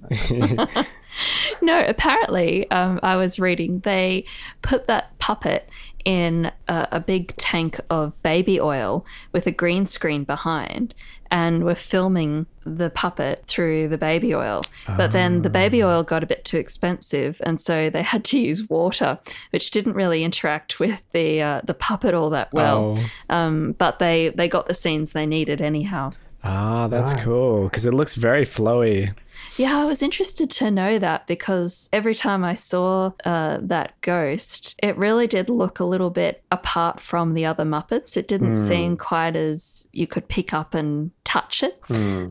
[0.57, 0.67] know
[1.61, 4.25] No, apparently, um, I was reading they
[4.61, 5.67] put that puppet
[6.05, 10.93] in a, a big tank of baby oil with a green screen behind
[11.29, 14.61] and were filming the puppet through the baby oil.
[14.95, 18.39] But then the baby oil got a bit too expensive, and so they had to
[18.39, 22.95] use water, which didn't really interact with the uh, the puppet all that well.
[22.97, 23.35] Oh.
[23.35, 26.11] Um, but they they got the scenes they needed anyhow.
[26.43, 27.23] Ah, that's Right.
[27.23, 29.13] cool because it looks very flowy.
[29.57, 34.75] Yeah, I was interested to know that because every time I saw uh, that ghost,
[34.83, 38.15] it really did look a little bit apart from the other Muppets.
[38.15, 41.81] It didn't seem quite as you could pick up and touch it.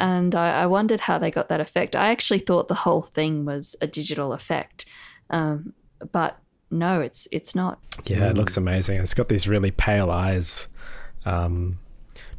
[0.01, 1.97] And I, I wondered how they got that effect.
[1.97, 4.87] I actually thought the whole thing was a digital effect.
[5.29, 5.73] Um,
[6.12, 6.39] but
[6.71, 7.81] no, it's it's not.
[8.05, 9.01] Yeah, it looks amazing.
[9.01, 10.69] It's got these really pale eyes.
[11.25, 11.79] Um,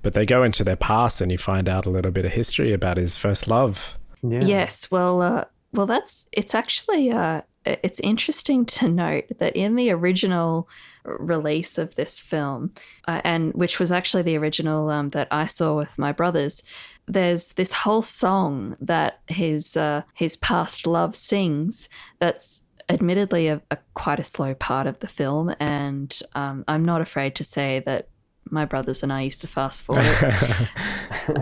[0.01, 2.71] but they go into their past and you find out a little bit of history
[2.71, 3.96] about his first love.
[4.21, 4.43] Yeah.
[4.43, 9.91] Yes, well, uh, well, that's it's actually uh, it's interesting to note that in the
[9.91, 10.67] original
[11.03, 12.73] release of this film,
[13.07, 16.63] uh, and which was actually the original um, that I saw with my brothers,
[17.07, 21.89] there's this whole song that his uh, his past love sings.
[22.19, 27.01] That's admittedly a, a quite a slow part of the film, and um, I'm not
[27.01, 28.07] afraid to say that
[28.51, 30.69] my brothers and I used to fast forward it.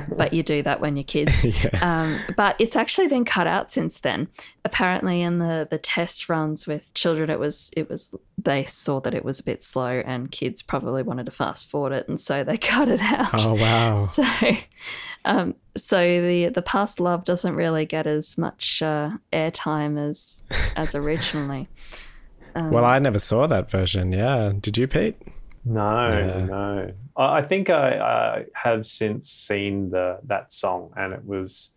[0.17, 1.45] but you do that when you're kids.
[1.63, 1.69] yeah.
[1.81, 4.27] Um, but it's actually been cut out since then.
[4.63, 9.13] Apparently, in the the test runs with children, it was it was they saw that
[9.13, 12.43] it was a bit slow, and kids probably wanted to fast forward it, and so
[12.43, 13.45] they cut it out.
[13.45, 13.95] Oh wow.
[13.95, 14.25] So,
[15.25, 20.43] um, so the the past love doesn't really get as much uh, airtime as
[20.75, 21.67] as originally.
[22.55, 24.13] Um, Well, I never saw that version.
[24.13, 24.53] Yeah.
[24.59, 25.17] Did you, Pete?
[25.65, 26.45] No, Yeah.
[26.45, 26.91] no.
[27.17, 31.71] I I think I, I have since seen the that song, and it was,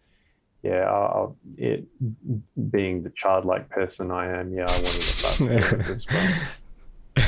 [0.62, 0.84] yeah.
[0.90, 1.84] I, it
[2.70, 7.26] being the childlike person I am, yeah, I wanted to it as well.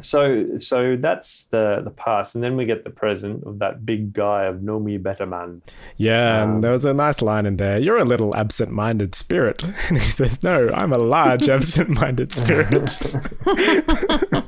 [0.00, 4.12] So, so that's the the past, and then we get the present of that big
[4.12, 5.62] guy of know me better man.
[5.96, 7.78] Yeah, Um, and there was a nice line in there.
[7.78, 12.98] You're a little absent-minded spirit, and he says, "No, I'm a large absent-minded spirit."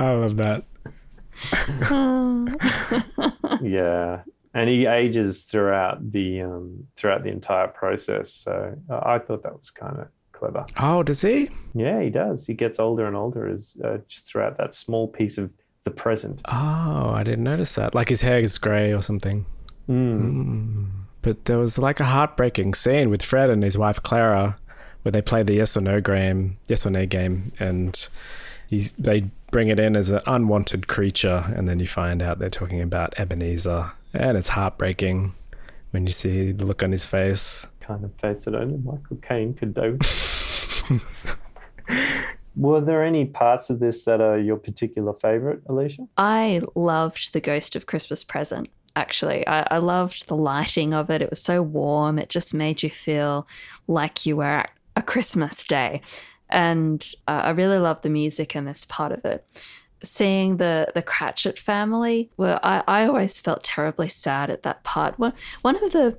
[0.00, 0.64] I love that.
[3.62, 4.22] yeah,
[4.54, 8.32] and he ages throughout the um, throughout the entire process.
[8.32, 10.66] So I I thought that was kind of clever.
[10.78, 11.50] Oh, does he?
[11.74, 12.46] Yeah, he does.
[12.46, 15.52] He gets older and older as uh, just throughout that small piece of
[15.84, 16.40] the present.
[16.46, 17.94] Oh, I didn't notice that.
[17.94, 19.46] Like his hair is grey or something.
[19.88, 20.88] Mm.
[21.22, 24.58] But there was like a heartbreaking scene with Fred and his wife Clara,
[25.02, 28.08] where they play the yes or no game, yes or no game, and
[28.70, 32.48] he's, they bring it in as an unwanted creature, and then you find out they're
[32.48, 35.34] talking about Ebenezer, and it's heartbreaking
[35.90, 37.66] when you see the look on his face.
[37.80, 39.98] Kind of face that only Michael Caine could do.
[42.56, 46.06] Were there any parts of this that are your particular favorite, Alicia?
[46.16, 48.68] I loved the Ghost of Christmas Present.
[48.96, 51.22] Actually, I, I loved the lighting of it.
[51.22, 52.18] It was so warm.
[52.18, 53.46] It just made you feel
[53.86, 56.02] like you were at a Christmas day,
[56.50, 59.46] and uh, I really love the music in this part of it.
[60.02, 65.18] Seeing the the Cratchit family, where I, I always felt terribly sad at that part.
[65.18, 66.16] One one of the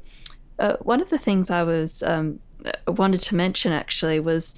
[0.60, 2.40] uh, one of the things I was um,
[2.88, 4.56] wanted to mention actually was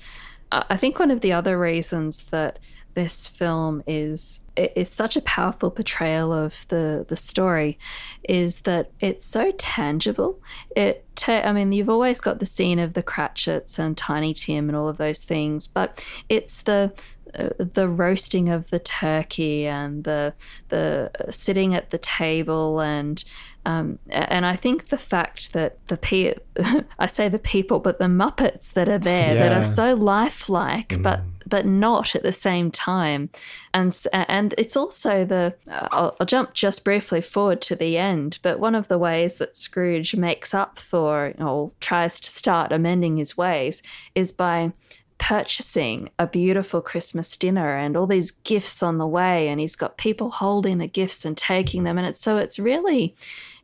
[0.51, 2.59] uh, I think one of the other reasons that
[2.93, 7.79] this film is is such a powerful portrayal of the the story
[8.23, 10.39] is that it's so tangible.
[10.75, 14.69] It ta- I mean you've always got the scene of the Cratchits and Tiny Tim
[14.69, 16.93] and all of those things, but it's the
[17.35, 20.33] uh, the roasting of the turkey and the
[20.69, 23.23] the sitting at the table and
[23.65, 26.35] um, and I think the fact that the pe-
[26.99, 31.21] I say the people, but the Muppets that are there that are so lifelike, but
[31.53, 33.29] but not at the same time,
[33.75, 38.59] and and it's also the I'll, I'll jump just briefly forward to the end, but
[38.59, 43.37] one of the ways that Scrooge makes up for or tries to start amending his
[43.37, 43.83] ways
[44.15, 44.73] is by
[45.19, 49.95] purchasing a beautiful Christmas dinner and all these gifts on the way and he's got
[49.99, 53.15] people holding the gifts and taking them and it's so it's really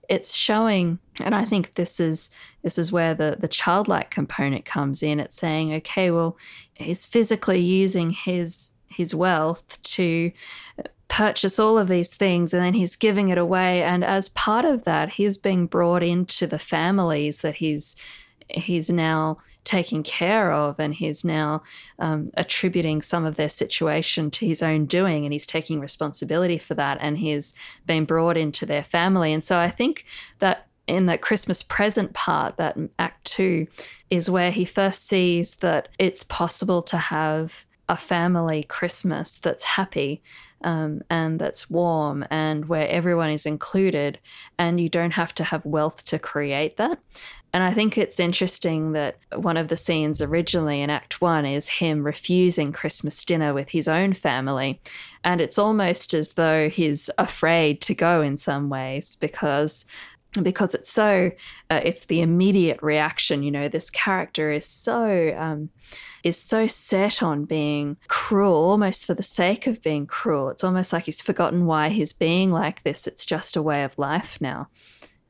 [0.10, 2.30] it's showing and I think this is
[2.64, 5.20] this is where the the childlike component comes in.
[5.20, 6.38] It's saying okay well
[6.76, 10.32] he's physically using his his wealth to
[11.08, 13.84] purchase all of these things and then he's giving it away.
[13.84, 17.96] And as part of that he's being brought into the families that he's
[18.50, 21.62] he's now taking care of and he's now
[22.00, 26.74] um, attributing some of their situation to his own doing and he's taking responsibility for
[26.74, 27.54] that and he's
[27.86, 29.32] been brought into their family.
[29.32, 30.06] And so i think
[30.40, 33.68] that in that christmas present part that act two
[34.10, 40.22] is where he first sees that it's possible to have a family christmas that's happy
[40.62, 44.20] um, and that's warm and where everyone is included
[44.58, 47.00] and you don't have to have wealth to create that
[47.52, 51.68] and I think it's interesting that one of the scenes originally in Act One is
[51.68, 54.80] him refusing Christmas dinner with his own family.
[55.24, 59.86] And it's almost as though he's afraid to go in some ways because.
[60.44, 61.32] Because it's so,
[61.70, 63.42] uh, it's the immediate reaction.
[63.42, 65.70] You know, this character is so, um,
[66.24, 70.50] is so set on being cruel, almost for the sake of being cruel.
[70.50, 73.08] It's almost like he's forgotten why he's being like this.
[73.08, 74.68] It's just a way of life now.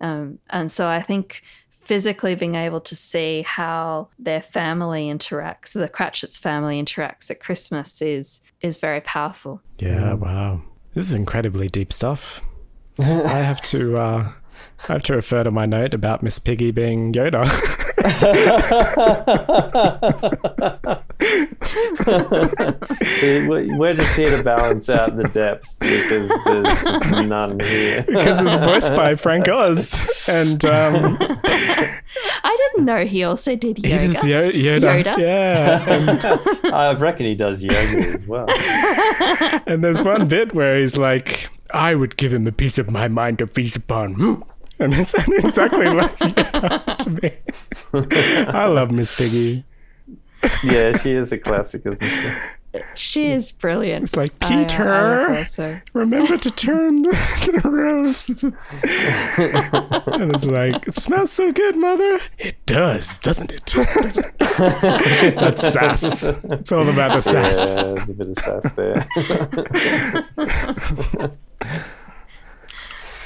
[0.02, 1.44] Um, and so I think
[1.90, 8.00] physically being able to see how their family interacts, the Cratchit's family interacts at Christmas
[8.02, 9.62] is is very powerful.
[9.80, 10.62] Yeah, wow.
[10.94, 12.44] This is incredibly deep stuff.
[13.00, 14.32] I have to uh
[14.88, 17.46] I have to refer to my note about Miss Piggy being Yoda.
[23.04, 28.04] See, we- we're just here to balance out the depth because there's just none here.
[28.08, 30.28] because it's voiced by Frank Oz.
[30.30, 34.58] And um I didn't know he also did he does yoga.
[34.58, 35.04] Yo- Yoda.
[35.04, 35.18] Yoda?
[35.18, 35.90] Yeah.
[35.90, 36.26] And,
[36.74, 38.48] I reckon he does yoga as well.
[39.68, 43.08] and there's one bit where he's like, I would give him a piece of my
[43.08, 44.44] mind to feast upon.
[44.82, 47.32] And it sounded exactly like Yoda to me.
[48.48, 49.66] I love Miss Piggy.
[50.64, 52.80] Yeah, she is a classic, isn't she?
[52.96, 54.04] She is brilliant.
[54.04, 55.84] It's like, I- I love Peter.
[55.94, 57.10] remember to turn the,
[57.62, 58.44] the roast.
[60.14, 62.22] and it's like, it smells so good, mother.
[62.38, 63.66] It does, doesn't it?
[65.40, 66.24] That's sass.
[66.24, 67.76] It's all about the sass.
[67.76, 69.08] Yeah, there's a bit of sass there.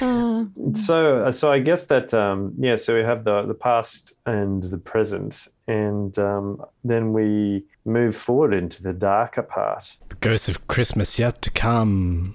[0.00, 2.76] Uh, so, so I guess that um, yeah.
[2.76, 8.54] So we have the the past and the present, and um, then we move forward
[8.54, 9.96] into the darker part.
[10.08, 12.34] The ghost of Christmas yet to come.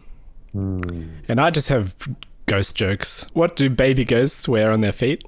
[0.53, 1.09] Hmm.
[1.27, 1.95] And I just have
[2.45, 3.27] ghost jokes.
[3.33, 5.23] What do baby ghosts wear on their feet?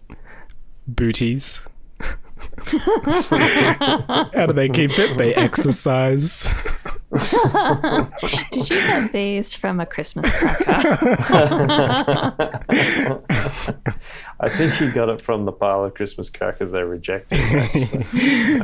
[0.87, 1.61] Booties.
[2.65, 5.17] How do they keep it?
[5.17, 6.51] They exercise.
[8.51, 10.69] did you get these from a Christmas cracker?
[14.39, 17.37] I think he got it from the pile of Christmas crackers they rejected.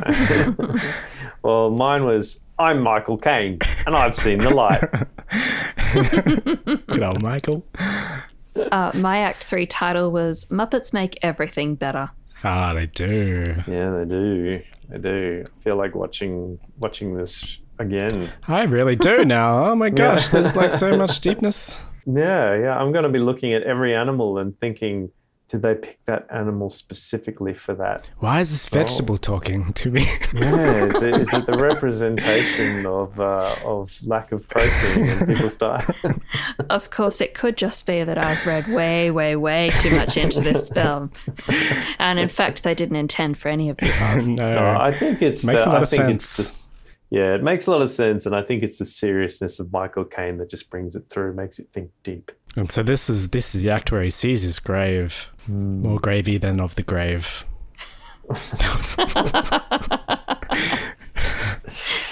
[0.02, 0.80] actually.
[1.42, 4.80] well, mine was I'm Michael Caine and I've seen the light.
[6.86, 7.66] Good old Michael.
[8.72, 12.08] uh, my Act Three title was Muppets Make Everything Better.
[12.44, 13.44] Ah, they do.
[13.66, 14.62] Yeah, they do.
[14.88, 15.44] They do.
[15.46, 18.32] I feel like watching watching this again.
[18.46, 19.66] I really do now.
[19.70, 21.84] Oh my gosh, there's like so much deepness.
[22.06, 22.78] Yeah, yeah.
[22.78, 25.10] I'm going to be looking at every animal and thinking,
[25.48, 28.08] did they pick that animal specifically for that?
[28.18, 30.02] Why is this vegetable talking to me?
[30.34, 35.56] Yeah, is it, is it the representation of uh, of lack of protein in people's
[35.56, 35.86] diet?
[36.68, 40.40] Of course, it could just be that I've read way, way, way too much into
[40.42, 41.12] this film,
[41.98, 44.28] and in fact, they didn't intend for any of the above.
[44.28, 44.54] no.
[44.54, 46.67] No, I think it's Makes the, a lot I of think it's sense.
[47.10, 50.04] Yeah, it makes a lot of sense, and I think it's the seriousness of Michael
[50.04, 52.30] Caine that just brings it through, makes it think deep.
[52.56, 55.28] And so this is this is the act where he sees his grave.
[55.46, 55.82] Hmm.
[55.82, 57.44] More gravy than of the grave.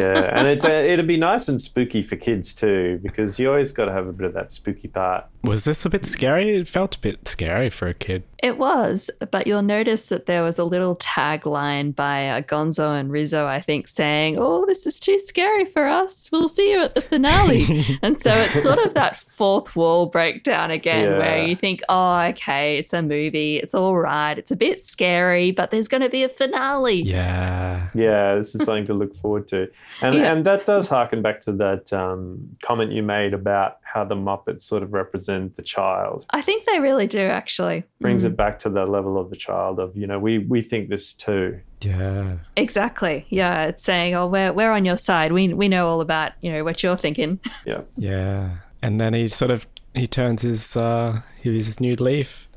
[0.00, 3.72] Yeah, and it uh, it'd be nice and spooky for kids too, because you always
[3.72, 5.24] got to have a bit of that spooky part.
[5.44, 6.56] Was this a bit scary?
[6.56, 8.24] It felt a bit scary for a kid.
[8.40, 13.10] It was, but you'll notice that there was a little tagline by uh, Gonzo and
[13.10, 16.28] Rizzo, I think, saying, "Oh, this is too scary for us.
[16.30, 20.70] We'll see you at the finale." and so it's sort of that fourth wall breakdown
[20.70, 23.56] again, where you think, "Oh, okay, it's a movie.
[23.56, 24.38] It's all right.
[24.38, 27.88] It's a bit scary, but there's going to be a finale." Yeah.
[27.94, 29.68] Yeah, this is something to look forward to,
[30.02, 30.32] and Yeah.
[30.32, 34.62] and that does harken back to that um, comment you made about how the Muppets
[34.62, 36.26] sort of represent the child.
[36.30, 37.84] I think they really do, actually.
[38.00, 40.62] Brings Mm, it back to the level of the child of you know we we
[40.62, 41.60] think this too.
[41.80, 42.38] Yeah.
[42.56, 43.24] exactly.
[43.28, 45.32] Yeah, it's saying, "Oh, we're we're on your side.
[45.32, 48.50] We we know all about you know what you're thinking." Yeah, Yeah.
[48.82, 52.48] And then he sort of he turns his uh his new leaf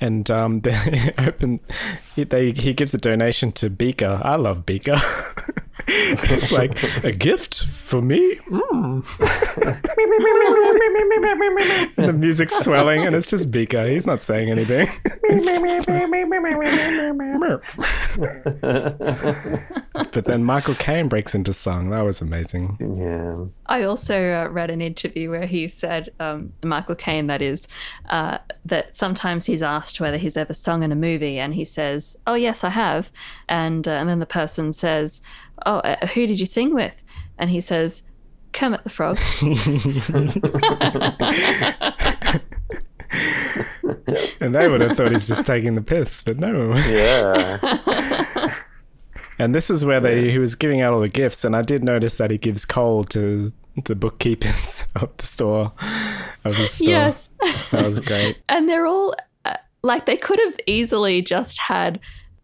[0.00, 1.60] and um they open
[2.16, 4.20] he, they he gives a donation to Beaker.
[4.22, 4.96] I love Beaker.
[5.88, 8.36] it's like a gift for me.
[8.50, 9.04] Mm.
[11.96, 13.88] the music's swelling and it's just Beaker.
[13.88, 14.88] He's not saying anything.
[20.12, 21.90] But then Michael Caine breaks into song.
[21.90, 22.76] That was amazing.
[22.80, 23.44] yeah.
[23.66, 27.66] I also uh, read an interview where he said, um, Michael Caine, that is,
[28.10, 32.16] uh, that sometimes he's asked whether he's ever sung in a movie, and he says,
[32.26, 33.10] "Oh yes, I have,"
[33.48, 35.22] and uh, and then the person says,
[35.66, 37.02] "Oh, uh, who did you sing with?"
[37.38, 38.02] And he says,
[38.52, 39.18] "Kermit the Frog."
[44.40, 46.74] And they would have thought he's just taking the piss, but no.
[46.74, 48.54] Yeah.
[49.38, 51.82] And this is where they he was giving out all the gifts, and I did
[51.82, 53.52] notice that he gives coal to
[53.84, 55.72] the bookkeepers of the store
[56.44, 56.88] of the store.
[56.88, 57.30] yes,
[57.70, 58.38] That was great.
[58.48, 62.00] and they're all uh, like they could have easily just had.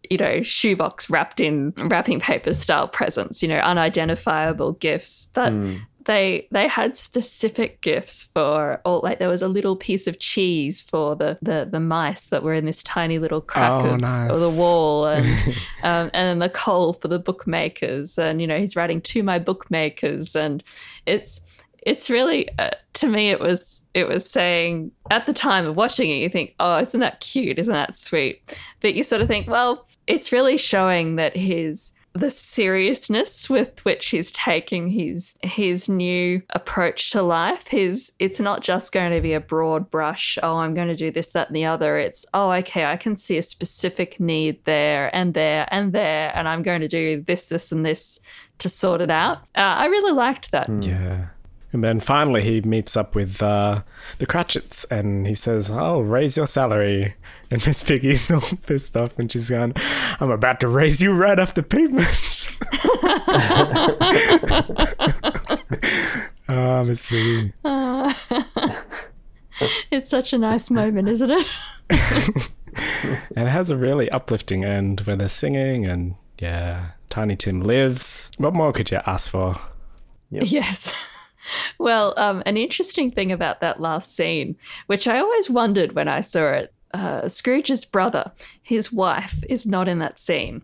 [0.09, 5.27] You know, shoebox wrapped in wrapping paper style presents, you know, unidentifiable gifts.
[5.33, 5.75] But Hmm.
[6.05, 10.81] they they had specific gifts for all like there was a little piece of cheese
[10.81, 14.31] for the the, the mice that were in this tiny little crack Oh, of, nice.
[14.31, 15.25] of the wall and
[15.83, 19.37] um, and then the coal for the bookmakers and you know he's writing to my
[19.39, 20.63] bookmakers and
[21.05, 21.41] it's
[21.83, 26.09] it's really uh, to me it was it was saying at the time of watching
[26.09, 28.41] it you think oh isn't that cute isn't that sweet
[28.81, 34.09] but you sort of think well it's really showing that his the seriousness with which
[34.09, 39.33] he's taking his his new approach to life his it's not just going to be
[39.33, 41.97] a broad brush oh i'm going to do this that and the other.
[41.97, 46.47] It's oh okay i can see a specific need there and there and there and
[46.47, 48.19] i'm going to do this this and this
[48.57, 49.37] to sort it out.
[49.55, 50.67] Uh, i really liked that.
[50.83, 51.27] Yeah.
[51.71, 53.83] And then finally he meets up with uh,
[54.17, 57.15] the Cratchits and he says, I'll raise your salary.
[57.51, 59.73] And Miss Piggy's all pissed off and she's going,
[60.19, 62.05] I'm about to raise you right off the pavement.
[66.47, 67.53] oh, Miss Piggy.
[69.89, 71.47] it's such a nice moment isn't it
[73.35, 78.31] And it has a really uplifting end where they're singing and yeah, Tiny Tim lives.
[78.37, 79.59] What more could you ask for?
[80.29, 80.93] Yes.
[81.77, 84.55] Well, um, an interesting thing about that last scene,
[84.87, 88.31] which I always wondered when I saw it, uh, Scrooge's brother,
[88.61, 90.63] his wife, is not in that scene.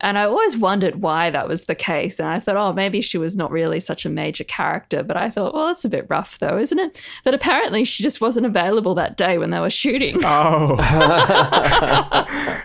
[0.00, 2.20] And I always wondered why that was the case.
[2.20, 5.02] And I thought, oh, maybe she was not really such a major character.
[5.02, 7.00] But I thought, well, that's a bit rough, though, isn't it?
[7.24, 10.18] But apparently, she just wasn't available that day when they were shooting.
[10.22, 10.76] Oh,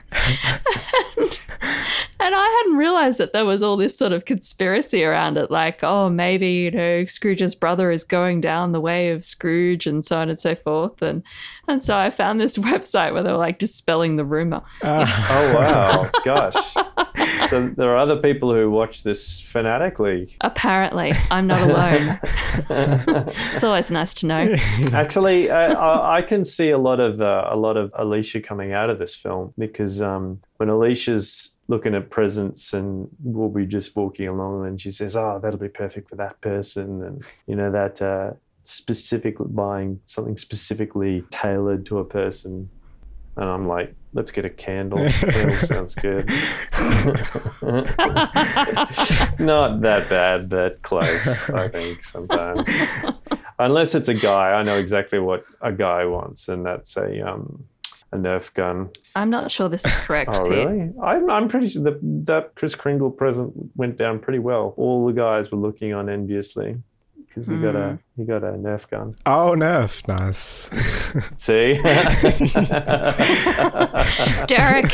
[1.13, 1.39] And
[2.23, 5.49] I hadn't realized that there was all this sort of conspiracy around it.
[5.49, 10.05] Like, oh, maybe, you know, Scrooge's brother is going down the way of Scrooge and
[10.05, 11.01] so on and so forth.
[11.01, 11.23] And
[11.67, 14.61] and so I found this website where they were like dispelling the rumor.
[15.33, 16.73] Oh wow, gosh!
[17.49, 20.35] So there are other people who watch this fanatically.
[20.41, 22.19] Apparently, I'm not alone.
[23.53, 24.55] it's always nice to know.
[24.93, 28.73] Actually, I, I, I can see a lot of uh, a lot of Alicia coming
[28.73, 33.95] out of this film because um, when Alicia's looking at presents and we'll be just
[33.95, 37.71] walking along and she says, "Oh, that'll be perfect for that person," and you know
[37.71, 38.31] that uh,
[38.63, 42.69] specific buying something specifically tailored to a person.
[43.37, 45.09] And I'm like, let's get a candle.
[45.53, 46.27] Sounds good.
[49.39, 52.67] Not that bad, but close, I think, sometimes.
[53.59, 57.63] Unless it's a guy, I know exactly what a guy wants, and that's a um
[58.13, 58.89] a Nerf gun.
[59.15, 60.67] I'm not sure this is correct, Oh, Pete.
[60.67, 60.91] really?
[61.01, 64.73] I'm, I'm pretty sure that that Chris Kringle present went down pretty well.
[64.77, 66.77] All the guys were looking on enviously
[67.27, 68.21] because he got a hmm.
[68.21, 69.15] he got a Nerf gun.
[69.25, 70.05] oh, Nerf.
[70.09, 70.67] Nice.
[71.37, 71.75] See,
[74.47, 74.91] Derek,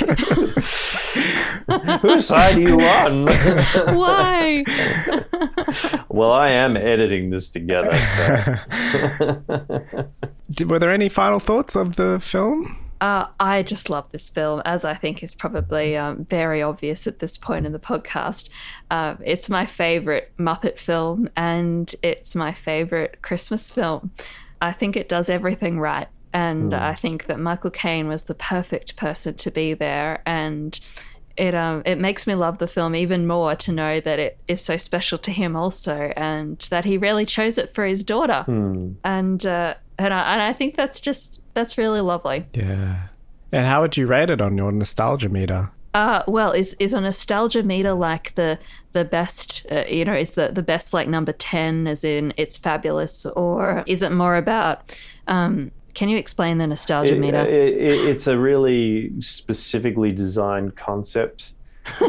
[2.01, 3.25] whose side are you on?
[3.97, 4.63] why?
[6.09, 8.55] well, I am editing this together, so
[10.51, 12.77] Did, were there any final thoughts of the film?
[12.99, 17.19] Uh, I just love this film, as I think is probably um, very obvious at
[17.19, 18.49] this point in the podcast.
[18.89, 24.11] Um, it's my favorite Muppet film, and it's my favorite Christmas film.
[24.61, 28.95] I think it does everything right, and I think that Michael Caine was the perfect
[28.95, 30.79] person to be there, and.
[31.39, 34.59] It um it makes me love the film even more to know that it is
[34.59, 38.43] so special to him also, and that he really chose it for his daughter,
[39.03, 42.45] and uh, and I, and I think that's just that's really lovely.
[42.53, 43.07] Yeah.
[43.51, 45.71] And how would you rate it on your nostalgia meter?
[45.93, 48.59] Uh, well, is is a nostalgia meter like the
[48.93, 49.65] the best?
[49.71, 53.83] Uh, you know, is the the best like number ten, as in it's fabulous, or
[53.87, 54.95] is it more about?
[55.27, 57.39] Um, can you explain the nostalgia It- meter?
[57.39, 61.53] it- it- it's a really specifically designed concept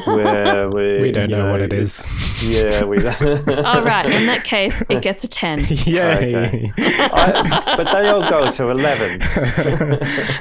[0.04, 2.06] where we We don't know, what it is.
[2.38, 2.98] Yeah, we.
[3.04, 5.58] oh right, in that case, it gets a ten.
[5.68, 6.36] Yay.
[6.36, 6.72] Okay.
[6.78, 9.20] I, but they all go to eleven.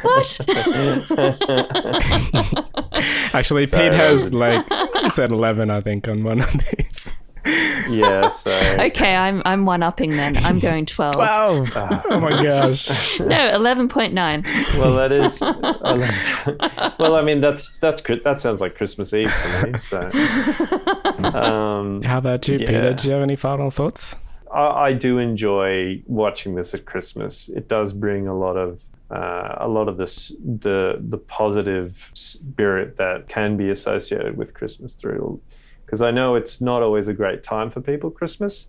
[0.03, 0.39] what?
[3.33, 4.67] Actually, Pete has um, like
[5.11, 7.11] said 11, I think, on one of these.
[7.89, 10.37] Yeah, so Okay, I'm I'm one upping then.
[10.37, 11.15] I'm going twelve.
[11.15, 11.71] 12.
[12.09, 13.19] Oh my gosh.
[13.19, 14.43] No, eleven point nine.
[14.77, 15.41] well, that is.
[16.99, 19.79] well, I mean, that's that's that sounds like Christmas Eve to me.
[19.79, 19.97] So,
[21.23, 22.67] um, How about you, Yeah.
[22.67, 22.93] Peter?
[22.93, 24.15] Do you have any final thoughts?
[24.53, 27.49] I, I do enjoy watching this at Christmas.
[27.49, 32.97] It does bring a lot of uh, a lot of this the the positive spirit
[32.97, 35.41] that can be associated with Christmas through.
[35.87, 38.67] Because I know it's not always a great time for people Christmas,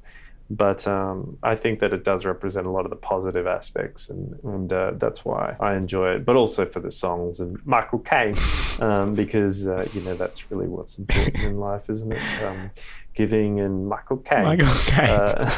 [0.48, 4.38] but um, I think that it does represent a lot of the positive aspects, and,
[4.44, 6.24] and uh, that's why I enjoy it.
[6.24, 8.36] But also for the songs and Michael Caine,
[8.80, 12.42] um, because uh, you know that's really what's important in life, isn't it?
[12.42, 12.70] Um,
[13.18, 14.44] giving and Michael Caine.
[14.44, 15.10] Michael Caine.
[15.10, 15.50] Uh,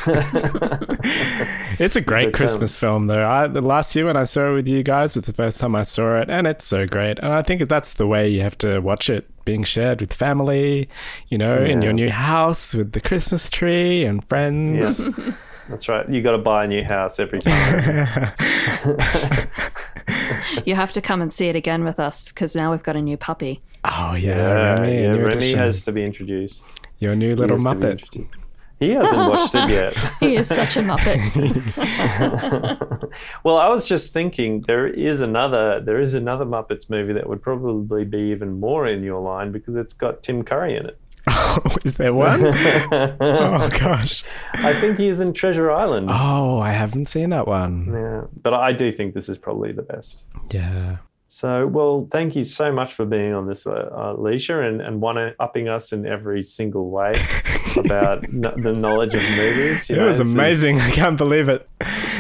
[1.78, 3.26] It's a great But, um, Christmas film, though.
[3.28, 5.76] I, the last year when I saw it with you guys was the first time
[5.76, 7.18] I saw it, and it's so great.
[7.18, 10.88] And I think that's the way you have to watch it, being shared with family,
[11.28, 15.06] you know, in your new house with the Christmas tree and friends.
[15.06, 15.32] yeah,
[15.68, 16.08] that's right.
[16.08, 18.32] You got to buy a new house every time.
[20.66, 23.00] You have to come and see it again with us because now we've got a
[23.02, 23.62] new puppy.
[23.84, 26.86] oh yeah, Yeah, Remy, yeah, Remy has to be introduced.
[27.00, 28.28] Your new little has Muppet.
[28.80, 29.94] He hasn't watched it yet.
[30.20, 31.20] He is such a muppet.
[33.44, 37.42] well, I was just thinking there is another there is another Muppets movie that would
[37.42, 40.98] probably be even more in your line because it's got Tim Curry in it.
[41.28, 42.46] Oh, is there one?
[42.46, 44.24] oh gosh.
[44.54, 46.08] I think he is in Treasure Island.
[46.10, 47.92] Oh, I haven't seen that one.
[47.92, 50.26] Yeah, but I do think this is probably the best.
[50.50, 50.96] Yeah.
[51.32, 55.00] So, well, thank you so much for being on this, uh, uh, Alicia, and, and
[55.00, 57.12] one upping us in every single way
[57.78, 59.88] about kn- the knowledge of movies.
[59.88, 60.80] You It know, was this is- amazing.
[60.80, 61.68] I can't believe it.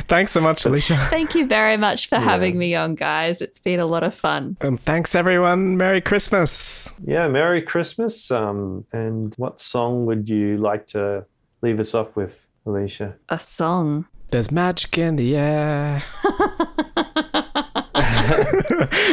[0.06, 0.96] Thanks so much, Alicia.
[1.10, 3.42] Thank you very much for having me on, guys.
[3.42, 4.56] It's been a lot of fun.
[4.60, 5.76] And thanks, everyone.
[5.76, 6.94] Merry Christmas.
[7.04, 8.30] yeah, Merry Christmas.
[8.30, 11.24] Um, and what song would you like to
[11.62, 13.16] leave us off with, Alicia?
[13.28, 14.06] A song.
[14.30, 16.04] There's magic in the air.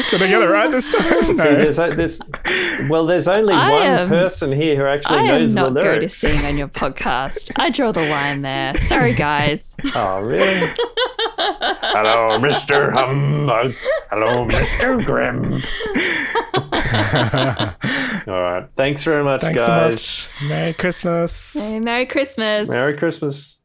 [0.10, 1.24] Did I get it right this time?
[1.24, 1.44] See, No.
[1.72, 2.20] there's, there's,
[2.90, 5.84] well, there's only I one am- person here who actually I knows am the not
[5.84, 7.52] going to sing on your podcast.
[7.56, 8.76] I draw the line there.
[8.76, 9.76] Sorry, guys.
[9.96, 10.70] Oh, really?
[11.38, 12.94] Hello, Mr.
[12.94, 13.74] Humbug.
[14.12, 15.04] Hello, Mr.
[15.06, 15.62] Grimm.
[18.28, 18.68] All right.
[18.76, 20.02] Thanks very much, Thanks guys.
[20.02, 20.50] so much.
[20.50, 21.72] Merry Christmas.
[21.80, 22.70] Merry Christmas.
[22.70, 23.57] Merry Christmas.